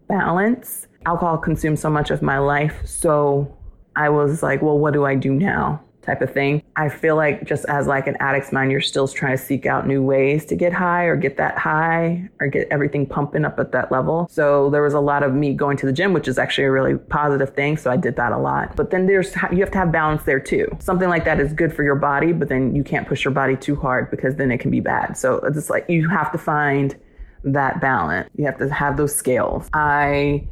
balance. 0.09 0.89
Alcohol 1.07 1.39
consumed 1.39 1.79
so 1.79 1.89
much 1.89 2.11
of 2.11 2.21
my 2.21 2.39
life. 2.39 2.85
So 2.85 3.57
I 3.95 4.09
was 4.09 4.43
like, 4.43 4.61
well, 4.61 4.77
what 4.77 4.93
do 4.93 5.05
I 5.05 5.15
do 5.15 5.33
now? 5.33 5.81
Type 6.03 6.21
of 6.21 6.33
thing. 6.33 6.63
I 6.77 6.89
feel 6.89 7.17
like 7.17 7.45
just 7.45 7.65
as 7.67 7.87
like 7.87 8.07
an 8.07 8.17
addict's 8.21 8.53
mind, 8.53 8.71
you're 8.71 8.81
still 8.81 9.09
trying 9.09 9.37
to 9.37 9.43
seek 9.43 9.67
out 9.67 9.87
new 9.87 10.03
ways 10.03 10.45
to 10.47 10.57
get 10.57 10.73
high 10.73 11.05
or 11.05 11.17
get 11.17 11.37
that 11.37 11.59
high 11.59 12.29
or 12.41 12.49
get 12.49 12.69
everything 12.71 13.07
pumping 13.07 13.45
up 13.45 13.59
at 13.59 13.73
that 13.73 13.93
level. 13.93 14.29
So 14.31 14.71
there 14.71 14.83
was 14.83 14.95
a 14.95 15.01
lot 15.01 15.23
of 15.23 15.33
me 15.33 15.55
going 15.55 15.77
to 15.79 15.87
the 15.87 15.93
gym, 15.93 16.13
which 16.13 16.29
is 16.29 16.39
actually 16.39 16.65
a 16.65 16.71
really 16.71 16.97
positive 16.97 17.55
thing. 17.55 17.77
So 17.77 17.91
I 17.91 17.97
did 17.97 18.17
that 18.17 18.33
a 18.33 18.39
lot. 18.39 18.77
But 18.77 18.91
then 18.91 19.07
there's, 19.07 19.35
you 19.53 19.61
have 19.61 19.71
to 19.71 19.79
have 19.79 19.93
balance 19.93 20.25
there 20.25 20.41
too. 20.41 20.67
Something 20.81 21.09
like 21.09 21.25
that 21.25 21.41
is 21.41 21.53
good 21.53 21.75
for 21.75 21.85
your 21.85 21.97
body, 21.97 22.33
but 22.33 22.49
then 22.49 22.75
you 22.75 22.83
can't 22.83 23.07
push 23.07 23.25
your 23.25 23.33
body 23.33 23.57
too 23.57 23.77
hard 23.77 24.11
because 24.11 24.37
then 24.37 24.51
it 24.51 24.59
can 24.59 24.71
be 24.71 24.81
bad. 24.81 25.17
So 25.17 25.37
it's 25.37 25.71
like 25.71 25.87
you 25.89 26.09
have 26.09 26.33
to 26.33 26.39
find 26.39 26.97
that 27.45 27.81
balance. 27.81 28.29
You 28.37 28.45
have 28.47 28.59
to 28.59 28.69
have 28.73 28.97
those 28.97 29.15
scales. 29.15 29.69
I 29.73 30.47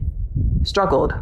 struggled 0.62 1.14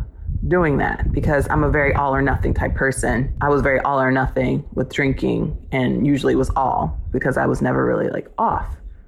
doing 0.47 0.79
that 0.79 1.11
because 1.13 1.49
I'm 1.51 1.65
a 1.65 1.71
very 1.71 1.93
all 1.95 2.15
or 2.15 2.23
nothing 2.23 2.55
type 2.55 2.75
person. 2.75 3.35
I 3.41 3.49
was 3.49 3.63
very 3.63 3.81
all 3.81 4.01
or 4.01 4.11
nothing 4.11 4.65
with 4.75 4.93
drinking, 4.93 5.57
and 5.73 6.07
usually 6.07 6.35
it 6.35 6.37
was 6.37 6.51
all 6.51 6.99
because 7.11 7.37
I 7.37 7.47
was 7.47 7.61
never 7.61 7.85
really 7.85 8.09
like 8.09 8.29
off 8.39 8.67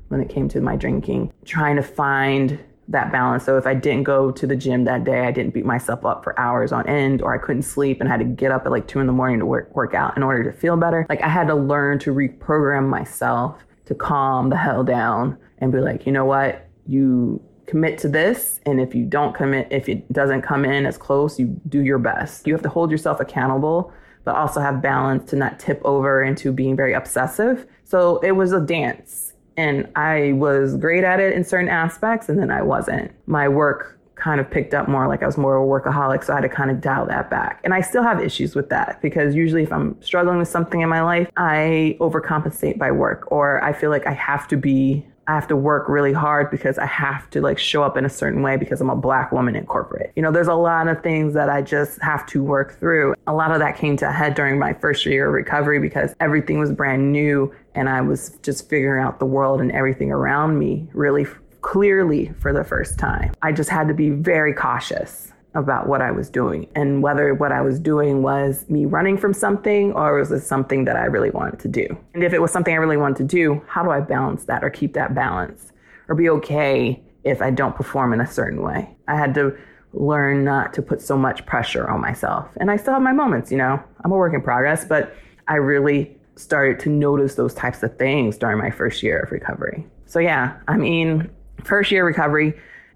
when 0.09 0.21
it 0.21 0.29
came 0.29 0.49
to 0.49 0.61
my 0.61 0.77
drinking. 0.77 1.33
Trying 1.45 1.77
to 1.77 1.83
find 1.83 2.59
that 2.89 3.13
balance. 3.13 3.45
So 3.45 3.57
if 3.57 3.67
I 3.67 3.75
didn't 3.75 4.03
go 4.03 4.33
to 4.33 4.47
the 4.47 4.57
gym 4.57 4.85
that 4.85 5.05
day, 5.05 5.21
I 5.21 5.31
didn't 5.31 5.55
beat 5.55 5.65
myself 5.65 6.05
up 6.05 6.25
for 6.25 6.39
hours 6.39 6.73
on 6.73 6.89
end, 6.89 7.23
or 7.23 7.33
I 7.33 7.39
couldn't 7.39 7.63
sleep 7.63 8.01
and 8.01 8.09
had 8.09 8.19
to 8.19 8.25
get 8.25 8.51
up 8.51 8.67
at 8.67 8.73
like 8.73 8.89
two 8.89 8.99
in 8.99 9.07
the 9.07 9.13
morning 9.13 9.39
to 9.39 9.47
work, 9.47 9.75
work 9.75 9.95
out 9.95 10.17
in 10.17 10.23
order 10.23 10.43
to 10.51 10.53
feel 10.53 10.77
better. 10.77 11.07
Like 11.09 11.23
I 11.23 11.29
had 11.29 11.47
to 11.47 11.55
learn 11.55 12.01
to 12.01 12.13
reprogram 12.13 12.89
myself 12.89 13.63
to 13.87 13.95
calm 13.95 14.51
the 14.51 14.57
hell 14.57 14.83
down 14.85 15.39
and 15.59 15.71
be 15.71 15.79
like, 15.79 16.07
you 16.07 16.13
know 16.13 16.25
what? 16.25 16.67
You 16.87 17.41
commit 17.71 17.99
to 17.99 18.09
this 18.09 18.61
and 18.67 18.81
if 18.81 18.95
you 18.95 19.05
don't 19.05 19.35
commit 19.35 19.69
if 19.71 19.89
it 19.89 20.12
doesn't 20.12 20.43
come 20.43 20.65
in 20.65 20.85
as 20.85 20.99
close 20.99 21.39
you 21.39 21.47
do 21.69 21.83
your 21.83 21.99
best. 21.99 22.47
You 22.47 22.53
have 22.53 22.62
to 22.62 22.69
hold 22.69 22.91
yourself 22.91 23.21
accountable 23.21 23.93
but 24.25 24.35
also 24.35 24.61
have 24.61 24.83
balance 24.83 25.31
to 25.31 25.37
not 25.37 25.59
tip 25.59 25.81
over 25.85 26.23
into 26.23 26.53
being 26.53 26.77
very 26.77 26.93
obsessive. 26.93 27.67
So 27.85 28.19
it 28.19 28.33
was 28.33 28.53
a 28.53 28.61
dance 28.61 29.33
and 29.57 29.89
i 29.97 30.33
was 30.33 30.77
great 30.77 31.05
at 31.05 31.19
it 31.21 31.35
in 31.35 31.45
certain 31.45 31.69
aspects 31.69 32.29
and 32.29 32.39
then 32.39 32.50
i 32.50 32.62
wasn't. 32.62 33.12
My 33.27 33.49
work 33.49 33.99
kind 34.15 34.41
of 34.41 34.50
picked 34.50 34.75
up 34.75 34.89
more 34.89 35.09
like 35.09 35.23
i 35.23 35.27
was 35.27 35.39
more 35.39 35.57
of 35.57 35.62
a 35.62 35.67
workaholic 35.67 36.25
so 36.25 36.33
i 36.33 36.37
had 36.37 36.43
to 36.43 36.49
kind 36.49 36.71
of 36.71 36.81
dial 36.81 37.07
that 37.07 37.31
back. 37.31 37.61
And 37.65 37.73
i 37.73 37.81
still 37.81 38.03
have 38.03 38.21
issues 38.21 38.55
with 38.55 38.69
that 38.71 39.00
because 39.00 39.35
usually 39.35 39.62
if 39.62 39.73
i'm 39.73 40.00
struggling 40.03 40.39
with 40.39 40.49
something 40.49 40.81
in 40.81 40.89
my 40.89 41.03
life 41.03 41.29
i 41.37 41.97
overcompensate 42.00 42.79
by 42.79 42.91
work 42.91 43.31
or 43.31 43.62
i 43.62 43.73
feel 43.73 43.91
like 43.91 44.07
i 44.07 44.12
have 44.12 44.49
to 44.49 44.57
be 44.57 45.07
I 45.31 45.35
have 45.35 45.47
to 45.47 45.55
work 45.55 45.89
really 45.89 46.13
hard 46.13 46.51
because 46.51 46.77
I 46.77 46.87
have 46.87 47.31
to 47.31 47.41
like 47.41 47.57
show 47.57 47.85
up 47.85 47.97
in 47.97 48.05
a 48.05 48.09
certain 48.09 48.43
way 48.43 48.57
because 48.57 48.81
I'm 48.81 48.91
a 48.91 48.97
black 48.97 49.31
woman 49.31 49.55
in 49.55 49.65
corporate. 49.65 50.13
You 50.17 50.23
know, 50.23 50.33
there's 50.33 50.49
a 50.49 50.55
lot 50.55 50.89
of 50.89 51.05
things 51.05 51.35
that 51.35 51.49
I 51.49 51.63
just 51.63 52.03
have 52.03 52.27
to 52.27 52.43
work 52.43 52.81
through. 52.81 53.15
A 53.29 53.33
lot 53.33 53.53
of 53.53 53.61
that 53.61 53.77
came 53.77 53.97
to 53.99 54.09
a 54.09 54.11
head 54.11 54.35
during 54.35 54.59
my 54.59 54.73
first 54.73 55.07
year 55.07 55.29
of 55.29 55.33
recovery 55.33 55.79
because 55.79 56.17
everything 56.19 56.59
was 56.59 56.73
brand 56.73 57.13
new 57.13 57.55
and 57.77 57.89
I 57.89 58.01
was 58.01 58.39
just 58.43 58.69
figuring 58.69 59.05
out 59.05 59.21
the 59.21 59.25
world 59.25 59.61
and 59.61 59.71
everything 59.71 60.11
around 60.11 60.59
me 60.59 60.89
really 60.95 61.29
clearly 61.61 62.33
for 62.41 62.53
the 62.53 62.65
first 62.65 62.99
time. 62.99 63.33
I 63.41 63.53
just 63.53 63.71
had 63.71 63.87
to 63.87 63.95
be 63.95 64.11
very 64.11 64.53
cautious 64.53 65.31
about 65.54 65.88
what 65.88 66.00
I 66.00 66.11
was 66.11 66.30
doing 66.30 66.69
and 66.76 67.02
whether 67.02 67.35
what 67.35 67.50
I 67.50 67.61
was 67.61 67.80
doing 67.80 68.23
was 68.23 68.69
me 68.69 68.85
running 68.85 69.19
from 69.19 69.35
something 69.35 69.92
or 69.92 70.19
was 70.19 70.30
it 70.30 70.40
something 70.40 70.85
that 70.85 70.97
I 70.97 71.04
really 71.07 71.30
wanted 71.30 71.59
to 71.61 71.69
do. 71.69 71.99
And 72.14 72.23
if 72.23 72.33
it 72.33 72.40
was 72.40 72.52
something 72.52 72.73
I 72.73 72.76
really 72.76 72.97
wanted 72.97 73.16
to 73.19 73.25
do, 73.25 73.61
how 73.66 73.83
do 73.83 73.90
I 73.90 74.00
balance 74.00 74.45
that 74.45 74.62
or 74.62 74.71
keep 74.71 74.95
that 74.95 75.14
balance 75.14 75.73
or 76.09 76.14
be 76.14 76.28
okay 76.30 77.02
if 77.25 77.42
I 77.42 77.50
don't 77.50 77.75
perform 77.75 78.12
in 78.12 78.21
a 78.21 78.26
certain 78.26 78.62
way? 78.62 78.95
I 79.09 79.16
had 79.16 79.35
to 79.35 79.57
learn 79.92 80.45
not 80.45 80.73
to 80.75 80.83
put 80.83 81.02
so 81.02 81.16
much 81.16 81.45
pressure 81.47 81.88
on 81.88 82.00
myself. 82.00 82.49
And 82.59 82.71
I 82.71 82.76
still 82.76 82.92
have 82.92 83.02
my 83.02 83.12
moments, 83.12 83.50
you 83.50 83.59
know, 83.59 83.83
I'm 84.04 84.12
a 84.12 84.16
work 84.16 84.35
in 84.35 84.42
progress, 84.42 84.85
but 84.85 85.16
I 85.49 85.57
really 85.57 86.16
started 86.37 86.78
to 86.80 86.88
notice 86.88 87.35
those 87.35 87.54
types 87.54 87.83
of 87.83 87.99
things 87.99 88.38
during 88.38 88.57
my 88.57 88.71
first 88.71 89.02
year 89.02 89.19
of 89.19 89.33
recovery. 89.33 89.85
So, 90.07 90.21
yeah, 90.21 90.57
I 90.69 90.76
mean, 90.76 91.28
first 91.64 91.90
year 91.90 92.07
recovery, 92.07 92.54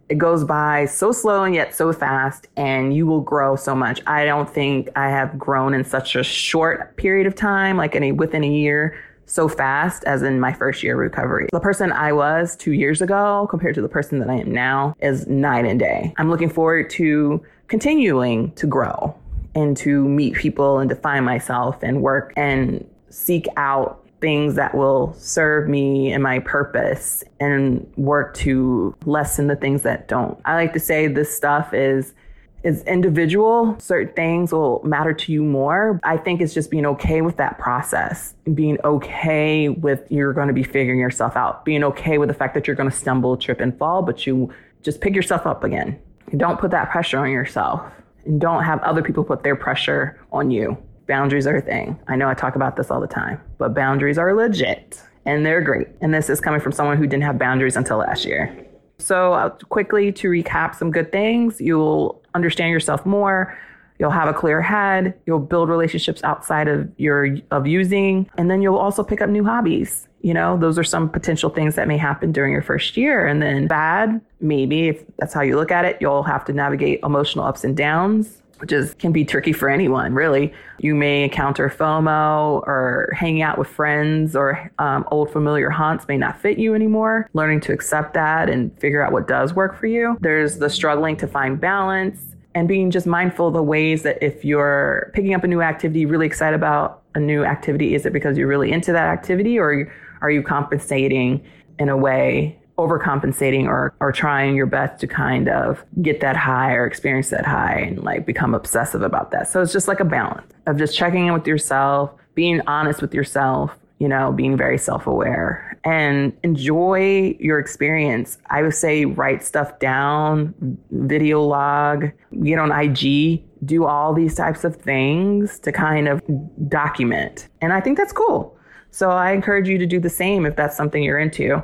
it 0.09 0.19
goes 0.19 0.45
by 0.45 0.85
so 0.87 1.13
slow 1.13 1.45
and 1.45 1.55
yet 1.55 1.75
so 1.75 1.93
fast, 1.93 2.49
and 2.57 2.95
you 2.95 3.07
will 3.07 3.21
grow 3.21 3.57
so 3.57 3.75
much. 3.75 4.03
I 4.07 4.25
don't 4.25 4.49
think 4.49 4.89
I 4.97 5.09
have 5.09 5.39
grown 5.39 5.75
in 5.75 5.85
such 5.85 6.15
a 6.17 6.23
short 6.23 6.97
period 6.97 7.27
of 7.27 7.35
time, 7.35 7.77
like 7.77 7.97
any 7.97 8.13
within 8.13 8.45
a 8.45 8.51
year, 8.51 8.99
so 9.27 9.49
fast 9.49 10.05
as 10.05 10.23
in 10.23 10.39
my 10.41 10.53
first 10.53 10.83
year 10.83 10.97
recovery. 10.97 11.49
The 11.53 11.61
person 11.61 11.93
I 11.93 12.13
was 12.13 12.57
two 12.57 12.73
years 12.73 13.01
ago 13.01 13.47
compared 13.49 13.75
to 13.77 13.83
the 13.83 13.89
person 13.89 14.19
that 14.19 14.29
I 14.29 14.37
am 14.37 14.53
now 14.53 14.95
is 15.01 15.27
night 15.27 15.65
and 15.65 15.79
day. 15.79 16.13
I'm 16.19 16.31
looking 16.31 16.51
forward 16.51 16.91
to 16.91 17.43
continuing 17.69 18.53
to 18.53 18.67
grow 18.67 19.15
and 19.55 19.77
to 19.79 20.07
meet 20.07 20.35
people 20.35 20.79
and 20.79 20.89
define 20.89 21.25
myself 21.25 21.83
and 21.83 22.03
work 22.03 22.33
and 22.37 22.87
seek 23.09 23.47
out 23.57 24.04
things 24.25 24.55
that 24.55 24.75
will 24.75 25.13
serve 25.19 25.69
me 25.69 26.11
and 26.11 26.23
my 26.23 26.39
purpose 26.39 27.23
and 27.41 27.87
work 27.99 28.33
to 28.33 28.97
lessen 29.05 29.49
the 29.49 29.57
things 29.57 29.83
that 29.83 30.09
don't. 30.09 30.41
I 30.47 30.55
like 30.55 30.73
to 30.73 30.81
say 30.81 31.09
this 31.09 31.37
stuff 31.37 31.75
is 31.75 32.15
is 32.63 32.83
individual. 32.85 33.77
Certain 33.79 34.15
things 34.15 34.51
will 34.51 34.81
matter 34.83 35.13
to 35.13 35.31
you 35.31 35.45
more. 35.45 36.01
I 36.05 36.17
think 36.17 36.41
it's 36.41 36.55
just 36.55 36.71
being 36.71 36.87
okay 36.87 37.21
with 37.21 37.37
that 37.37 37.59
process, 37.59 38.33
being 38.55 38.79
okay 38.83 39.69
with 39.69 40.11
you're 40.11 40.33
going 40.33 40.49
to 40.49 40.55
be 40.55 40.63
figuring 40.63 40.99
yourself 40.99 41.37
out, 41.37 41.67
being 41.67 41.85
okay 41.85 42.17
with 42.17 42.29
the 42.29 42.35
fact 42.35 42.55
that 42.55 42.67
you're 42.67 42.77
going 42.77 42.89
to 42.89 42.97
stumble, 42.97 43.37
trip, 43.37 43.61
and 43.61 43.77
fall, 43.77 44.01
but 44.01 44.27
you 44.27 44.51
just 44.83 45.03
pick 45.03 45.15
yourself 45.15 45.47
up 45.47 45.65
again. 45.65 46.01
Don't 46.39 46.59
put 46.59 46.71
that 46.71 46.91
pressure 46.91 47.19
on 47.19 47.31
yourself 47.31 47.83
and 48.25 48.41
don't 48.41 48.65
have 48.65 48.81
other 48.85 49.03
people 49.03 49.23
put 49.23 49.43
their 49.43 49.55
pressure 49.55 50.19
on 50.33 50.51
you 50.51 50.83
boundaries 51.07 51.47
are 51.47 51.57
a 51.57 51.61
thing. 51.61 51.99
I 52.09 52.17
know 52.17 52.29
I 52.29 52.35
talk 52.35 52.57
about 52.57 52.77
this 52.77 52.91
all 52.91 53.01
the 53.01 53.07
time, 53.07 53.41
but 53.59 53.75
boundaries 53.75 54.19
are 54.19 54.35
legit 54.35 55.01
and 55.27 55.45
they're 55.45 55.61
great. 55.61 55.89
And 56.01 56.13
this 56.13 56.29
is 56.29 56.41
coming 56.41 56.61
from 56.61 56.73
someone 56.73 56.97
who 56.97 57.07
didn't 57.07 57.25
have 57.25 57.39
boundaries 57.39 57.77
until 57.77 57.99
last 57.99 58.25
year. 58.25 58.55
So, 58.99 59.33
uh, 59.33 59.51
quickly 59.69 60.13
to 60.13 60.29
recap 60.29 60.75
some 60.75 60.91
good 60.91 61.11
things, 61.11 61.61
you'll 61.61 62.23
understand 62.35 62.71
yourself 62.71 63.05
more. 63.05 63.59
You'll 63.99 64.11
have 64.11 64.29
a 64.29 64.35
clear 64.35 64.61
head. 64.61 65.15
You'll 65.27 65.41
build 65.41 65.69
relationships 65.69 66.23
outside 66.25 66.69
of 66.69 66.91
your 66.97 67.37
of 67.51 67.67
using, 67.67 68.29
and 68.37 68.51
then 68.51 68.61
you'll 68.61 68.77
also 68.77 69.03
pick 69.05 69.21
up 69.21 69.31
new 69.31 69.45
hobbies. 69.45 70.09
You 70.23 70.35
know, 70.35 70.57
those 70.57 70.79
are 70.79 70.85
some 70.85 71.09
potential 71.09 71.51
things 71.51 71.75
that 71.75 71.87
may 71.87 71.99
happen 71.99 72.33
during 72.33 72.53
your 72.53 72.63
first 72.63 72.97
year. 72.97 73.27
And 73.27 73.43
then 73.43 73.67
bad, 73.67 74.21
maybe 74.41 74.89
if 74.89 75.05
that's 75.19 75.35
how 75.35 75.43
you 75.43 75.57
look 75.57 75.71
at 75.71 75.85
it, 75.85 75.99
you'll 76.01 76.23
have 76.23 76.45
to 76.47 76.53
navigate 76.53 77.01
emotional 77.03 77.45
ups 77.45 77.63
and 77.63 77.77
downs 77.77 78.43
which 78.59 78.73
is 78.73 78.95
can 78.95 79.13
be 79.13 79.25
tricky 79.25 79.53
for 79.53 79.69
anyone 79.69 80.15
really. 80.15 80.53
You 80.79 80.95
may 80.95 81.25
encounter 81.25 81.69
fomo 81.69 82.63
or 82.67 83.13
hanging 83.15 83.43
out 83.43 83.59
with 83.59 83.69
friends 83.69 84.35
or 84.37 84.71
um, 84.79 85.07
old 85.11 85.31
familiar 85.31 85.71
haunts 85.71 86.07
may 86.09 86.17
not 86.17 86.41
fit 86.41 86.59
you 86.59 86.75
anymore. 86.75 87.29
Learning 87.33 87.61
to 87.63 87.73
accept 87.73 88.15
that 88.15 88.49
and 88.49 88.77
figure 88.79 89.03
out 89.03 89.13
what 89.13 89.29
does 89.29 89.55
work 89.55 89.79
for 89.79 89.87
you. 89.87 90.17
There's 90.21 90.59
the 90.59 90.71
struggling 90.71 91.17
to 91.19 91.27
find 91.27 91.61
balance 91.61 92.35
and 92.55 92.69
being 92.69 92.91
just 92.91 93.07
mindful 93.07 93.49
of 93.49 93.55
the 93.55 93.63
ways 93.63 94.03
that 94.03 94.23
if 94.23 94.45
you're 94.45 95.11
picking 95.15 95.35
up 95.35 95.45
a 95.45 95.49
new 95.49 95.61
activity 95.61 96.07
really 96.07 96.27
excited 96.27 96.55
about 96.55 97.03
a 97.15 97.21
new 97.21 97.45
activity 97.45 97.95
is 97.95 98.07
it 98.07 98.13
because 98.13 98.37
you're 98.39 98.49
really 98.49 98.73
into 98.73 98.93
that 98.93 99.07
activity 99.07 99.59
or 99.59 99.93
are 100.21 100.31
you 100.31 100.43
compensating 100.43 101.45
in 101.79 101.89
a 101.89 101.97
way 101.97 102.59
overcompensating 102.79 103.67
or 103.67 103.95
or 104.01 104.13
trying 104.13 104.57
your 104.57 104.67
best 104.67 105.01
to 105.01 105.07
kind 105.07 105.49
of 105.49 105.85
get 106.03 106.21
that 106.21 106.37
high 106.37 106.73
or 106.73 106.87
experience 106.87 107.31
that 107.31 107.47
high 107.47 107.79
and 107.89 108.03
like 108.03 108.27
become 108.27 108.55
obsessive 108.55 109.03
about 109.03 109.31
that. 109.31 109.49
So 109.49 109.63
it's 109.63 109.73
just 109.73 109.89
like 109.89 110.01
a 110.01 110.05
balance 110.05 110.53
of 110.67 110.77
just 110.77 110.97
checking 110.97 111.27
in 111.27 111.33
with 111.33 111.47
yourself, 111.47 112.11
being 112.35 112.61
honest 112.67 113.01
with 113.01 113.15
yourself, 113.15 113.77
you 113.99 114.09
know, 114.09 114.33
being 114.33 114.57
very 114.57 114.77
self-aware 114.77 115.79
and 115.85 116.37
enjoy 116.43 117.37
your 117.39 117.59
experience. 117.59 118.39
I 118.51 118.63
would 118.63 118.75
say 118.75 119.05
write 119.05 119.45
stuff 119.45 119.79
down, 119.79 120.55
video 120.91 121.43
log, 121.43 122.11
get 122.43 122.59
on 122.59 122.73
IG, 122.73 123.43
do 123.65 123.85
all 123.85 124.13
these 124.13 124.35
types 124.35 124.65
of 124.65 124.77
things 124.77 125.59
to 125.61 125.73
kind 125.73 126.09
of 126.09 126.21
document. 126.69 127.49
And 127.61 127.73
I 127.73 127.81
think 127.81 127.99
that's 127.99 128.13
cool. 128.13 128.57
So 128.91 129.11
I 129.11 129.33
encourage 129.33 129.69
you 129.69 129.79
to 129.79 129.87
do 129.87 130.01
the 130.01 130.11
same 130.11 130.47
if 130.47 130.57
that's 130.57 130.77
something 130.77 131.03
you're 131.03 131.19
into 131.19 131.63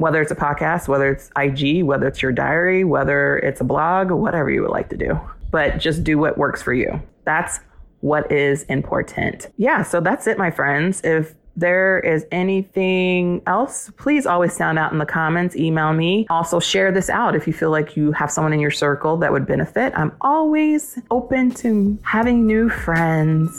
whether 0.00 0.22
it's 0.22 0.32
a 0.32 0.36
podcast, 0.36 0.88
whether 0.88 1.10
it's 1.10 1.30
IG, 1.36 1.84
whether 1.84 2.08
it's 2.08 2.22
your 2.22 2.32
diary, 2.32 2.84
whether 2.84 3.36
it's 3.38 3.60
a 3.60 3.64
blog, 3.64 4.10
whatever 4.10 4.50
you 4.50 4.62
would 4.62 4.70
like 4.70 4.88
to 4.88 4.96
do. 4.96 5.20
But 5.50 5.76
just 5.76 6.04
do 6.04 6.16
what 6.16 6.38
works 6.38 6.62
for 6.62 6.72
you. 6.72 7.02
That's 7.26 7.60
what 8.00 8.32
is 8.32 8.62
important. 8.64 9.48
Yeah, 9.58 9.82
so 9.82 10.00
that's 10.00 10.26
it, 10.26 10.38
my 10.38 10.50
friends. 10.50 11.02
If 11.04 11.34
there 11.54 11.98
is 11.98 12.24
anything 12.32 13.42
else, 13.46 13.90
please 13.98 14.24
always 14.24 14.54
sound 14.54 14.78
out 14.78 14.90
in 14.90 14.98
the 14.98 15.04
comments, 15.04 15.54
email 15.54 15.92
me. 15.92 16.26
Also, 16.30 16.60
share 16.60 16.90
this 16.90 17.10
out 17.10 17.36
if 17.36 17.46
you 17.46 17.52
feel 17.52 17.70
like 17.70 17.94
you 17.94 18.10
have 18.12 18.30
someone 18.30 18.54
in 18.54 18.60
your 18.60 18.70
circle 18.70 19.18
that 19.18 19.30
would 19.30 19.46
benefit. 19.46 19.92
I'm 19.94 20.16
always 20.22 20.98
open 21.10 21.50
to 21.56 21.98
having 22.04 22.46
new 22.46 22.70
friends. 22.70 23.50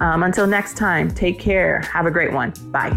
Um, 0.00 0.22
until 0.22 0.46
next 0.46 0.76
time, 0.76 1.10
take 1.10 1.38
care. 1.38 1.80
Have 1.90 2.04
a 2.04 2.10
great 2.10 2.34
one. 2.34 2.52
Bye. 2.70 2.92